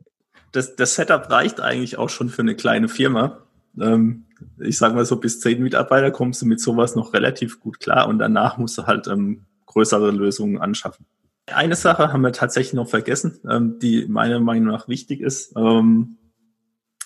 das, 0.52 0.76
das 0.76 0.94
Setup 0.94 1.28
reicht 1.30 1.60
eigentlich 1.60 1.98
auch 1.98 2.08
schon 2.08 2.28
für 2.28 2.42
eine 2.42 2.54
kleine 2.54 2.88
Firma. 2.88 3.44
Ähm, 3.80 4.23
ich 4.60 4.78
sage 4.78 4.94
mal 4.94 5.04
so, 5.04 5.16
bis 5.16 5.40
zehn 5.40 5.62
Mitarbeiter 5.62 6.10
kommst 6.10 6.42
du 6.42 6.46
mit 6.46 6.60
sowas 6.60 6.94
noch 6.94 7.12
relativ 7.12 7.60
gut 7.60 7.80
klar 7.80 8.08
und 8.08 8.18
danach 8.18 8.58
musst 8.58 8.78
du 8.78 8.86
halt 8.86 9.06
ähm, 9.06 9.46
größere 9.66 10.10
Lösungen 10.10 10.60
anschaffen. 10.60 11.06
Eine 11.46 11.76
Sache 11.76 12.12
haben 12.12 12.22
wir 12.22 12.32
tatsächlich 12.32 12.74
noch 12.74 12.88
vergessen, 12.88 13.40
ähm, 13.48 13.78
die 13.78 14.06
meiner 14.06 14.40
Meinung 14.40 14.68
nach 14.68 14.88
wichtig 14.88 15.20
ist. 15.20 15.52
Ähm, 15.56 16.16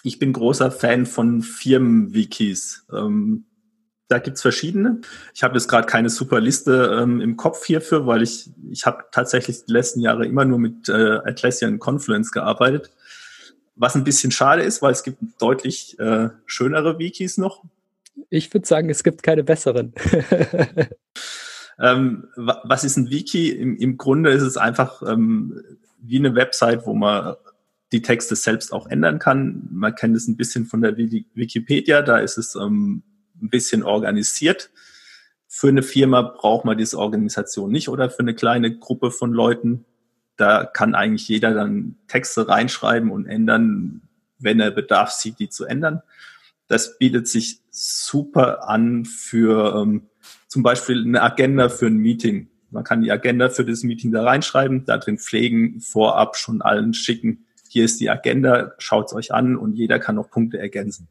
ich 0.04 0.18
bin 0.18 0.32
großer 0.32 0.70
Fan 0.70 1.06
von 1.06 1.42
Firmen-Wikis. 1.42 2.86
Ähm, 2.92 3.46
da 4.08 4.18
gibt's 4.18 4.40
verschiedene. 4.40 5.00
Ich 5.34 5.42
habe 5.42 5.54
jetzt 5.54 5.68
gerade 5.68 5.86
keine 5.86 6.08
super 6.08 6.40
Liste 6.40 6.98
ähm, 7.02 7.20
im 7.20 7.36
Kopf 7.36 7.66
hierfür, 7.66 8.06
weil 8.06 8.22
ich, 8.22 8.50
ich 8.70 8.86
habe 8.86 9.04
tatsächlich 9.12 9.64
die 9.66 9.72
letzten 9.72 10.00
Jahre 10.00 10.24
immer 10.24 10.44
nur 10.44 10.58
mit 10.58 10.88
äh, 10.88 11.18
Atlassian 11.24 11.78
Confluence 11.78 12.32
gearbeitet. 12.32 12.90
Was 13.78 13.94
ein 13.94 14.04
bisschen 14.04 14.30
schade 14.30 14.62
ist, 14.62 14.82
weil 14.82 14.92
es 14.92 15.02
gibt 15.02 15.22
deutlich 15.40 15.98
äh, 15.98 16.28
schönere 16.46 16.98
Wikis 16.98 17.38
noch. 17.38 17.64
Ich 18.28 18.52
würde 18.52 18.66
sagen, 18.66 18.90
es 18.90 19.04
gibt 19.04 19.22
keine 19.22 19.44
besseren. 19.44 19.94
ähm, 21.80 22.26
was 22.36 22.84
ist 22.84 22.96
ein 22.96 23.10
Wiki? 23.10 23.50
Im, 23.50 23.76
Im 23.76 23.96
Grunde 23.96 24.30
ist 24.30 24.42
es 24.42 24.56
einfach 24.56 25.02
ähm, 25.02 25.62
wie 26.00 26.18
eine 26.18 26.34
Website, 26.34 26.86
wo 26.86 26.94
man 26.94 27.36
die 27.92 28.02
Texte 28.02 28.36
selbst 28.36 28.72
auch 28.72 28.86
ändern 28.86 29.18
kann. 29.18 29.68
Man 29.70 29.94
kennt 29.94 30.16
es 30.16 30.28
ein 30.28 30.36
bisschen 30.36 30.66
von 30.66 30.82
der 30.82 30.96
Wikipedia, 30.96 32.02
da 32.02 32.18
ist 32.18 32.36
es 32.36 32.54
ähm, 32.54 33.02
ein 33.40 33.48
bisschen 33.48 33.82
organisiert. 33.82 34.70
Für 35.46 35.68
eine 35.68 35.82
Firma 35.82 36.22
braucht 36.22 36.64
man 36.64 36.76
diese 36.76 36.98
Organisation 36.98 37.70
nicht 37.72 37.88
oder 37.88 38.10
für 38.10 38.20
eine 38.20 38.34
kleine 38.34 38.76
Gruppe 38.76 39.10
von 39.10 39.32
Leuten. 39.32 39.86
Da 40.38 40.64
kann 40.64 40.94
eigentlich 40.94 41.28
jeder 41.28 41.52
dann 41.52 41.96
Texte 42.06 42.48
reinschreiben 42.48 43.10
und 43.10 43.26
ändern, 43.26 44.02
wenn 44.38 44.60
er 44.60 44.70
Bedarf 44.70 45.10
sieht, 45.10 45.38
die 45.40 45.48
zu 45.48 45.66
ändern. 45.66 46.00
Das 46.68 46.96
bietet 46.96 47.26
sich 47.26 47.60
super 47.70 48.68
an 48.68 49.04
für 49.04 49.82
ähm, 49.82 50.08
zum 50.46 50.62
Beispiel 50.62 51.04
eine 51.04 51.22
Agenda 51.22 51.68
für 51.68 51.86
ein 51.86 51.96
Meeting. 51.96 52.48
Man 52.70 52.84
kann 52.84 53.02
die 53.02 53.10
Agenda 53.10 53.48
für 53.48 53.64
das 53.64 53.82
Meeting 53.82 54.12
da 54.12 54.22
reinschreiben, 54.22 54.84
da 54.84 54.98
drin 54.98 55.18
pflegen, 55.18 55.80
vorab 55.80 56.36
schon 56.36 56.62
allen 56.62 56.94
schicken. 56.94 57.46
Hier 57.68 57.84
ist 57.84 58.00
die 58.00 58.08
Agenda, 58.08 58.72
schaut's 58.78 59.12
euch 59.12 59.32
an 59.34 59.56
und 59.56 59.74
jeder 59.74 59.98
kann 59.98 60.14
noch 60.14 60.30
Punkte 60.30 60.58
ergänzen. 60.58 61.08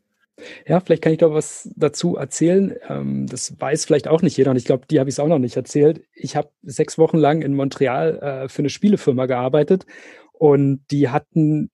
Ja, 0.68 0.80
vielleicht 0.80 1.02
kann 1.02 1.14
ich 1.14 1.20
doch 1.20 1.34
was 1.34 1.70
dazu 1.76 2.16
erzählen. 2.16 2.76
Ähm, 2.88 3.28
das 3.28 3.60
weiß 3.60 3.86
vielleicht 3.86 4.08
auch 4.08 4.22
nicht 4.22 4.38
jeder 4.38 4.52
und 4.52 4.58
ich 4.58 4.66
glaube, 4.66 4.86
die 4.90 5.00
habe 5.00 5.10
ich 5.10 5.16
es 5.16 5.20
auch 5.20 5.28
noch 5.28 5.40
nicht 5.40 5.56
erzählt. 5.56 6.04
Ich 6.14 6.36
habe 6.36 6.50
sechs 6.62 6.98
Wochen 6.98 7.18
lang 7.18 7.42
in 7.42 7.56
Montreal 7.56 8.20
äh, 8.20 8.50
für 8.50 8.60
eine 8.60 8.70
Spielefirma 8.70 9.26
gearbeitet 9.26 9.86
und 10.34 10.86
die 10.92 11.10
hatten, 11.10 11.72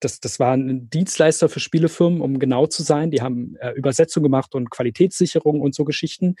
das, 0.00 0.20
das 0.20 0.40
war 0.40 0.56
Dienstleister 0.56 1.48
für 1.48 1.60
Spielefirmen, 1.60 2.20
um 2.22 2.38
genau 2.38 2.66
zu 2.66 2.82
sein. 2.82 3.10
Die 3.10 3.20
haben 3.20 3.56
äh, 3.60 3.72
Übersetzung 3.72 4.22
gemacht 4.22 4.54
und 4.54 4.70
Qualitätssicherung 4.70 5.60
und 5.60 5.74
so 5.74 5.84
Geschichten. 5.84 6.36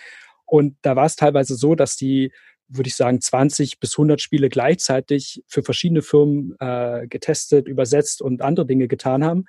Und 0.46 0.76
da 0.82 0.96
war 0.96 1.06
es 1.06 1.16
teilweise 1.16 1.56
so, 1.56 1.74
dass 1.74 1.96
die 1.96 2.32
würde 2.68 2.88
ich 2.88 2.96
sagen, 2.96 3.20
20 3.20 3.78
bis 3.78 3.94
100 3.96 4.20
Spiele 4.20 4.48
gleichzeitig 4.48 5.42
für 5.46 5.62
verschiedene 5.62 6.02
Firmen 6.02 6.56
äh, 6.58 7.06
getestet, 7.06 7.68
übersetzt 7.68 8.22
und 8.22 8.42
andere 8.42 8.66
Dinge 8.66 8.88
getan 8.88 9.24
haben. 9.24 9.44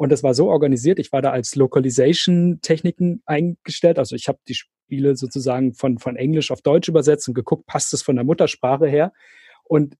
Und 0.00 0.08
das 0.08 0.22
war 0.22 0.32
so 0.32 0.48
organisiert. 0.48 0.98
Ich 0.98 1.12
war 1.12 1.20
da 1.20 1.30
als 1.30 1.56
Localization-Techniken 1.56 3.22
eingestellt. 3.26 3.98
Also 3.98 4.16
ich 4.16 4.28
habe 4.28 4.38
die 4.48 4.54
Spiele 4.54 5.14
sozusagen 5.14 5.74
von, 5.74 5.98
von 5.98 6.16
Englisch 6.16 6.50
auf 6.50 6.62
Deutsch 6.62 6.88
übersetzt 6.88 7.28
und 7.28 7.34
geguckt, 7.34 7.66
passt 7.66 7.92
es 7.92 8.00
von 8.00 8.16
der 8.16 8.24
Muttersprache 8.24 8.86
her. 8.86 9.12
Und 9.62 9.96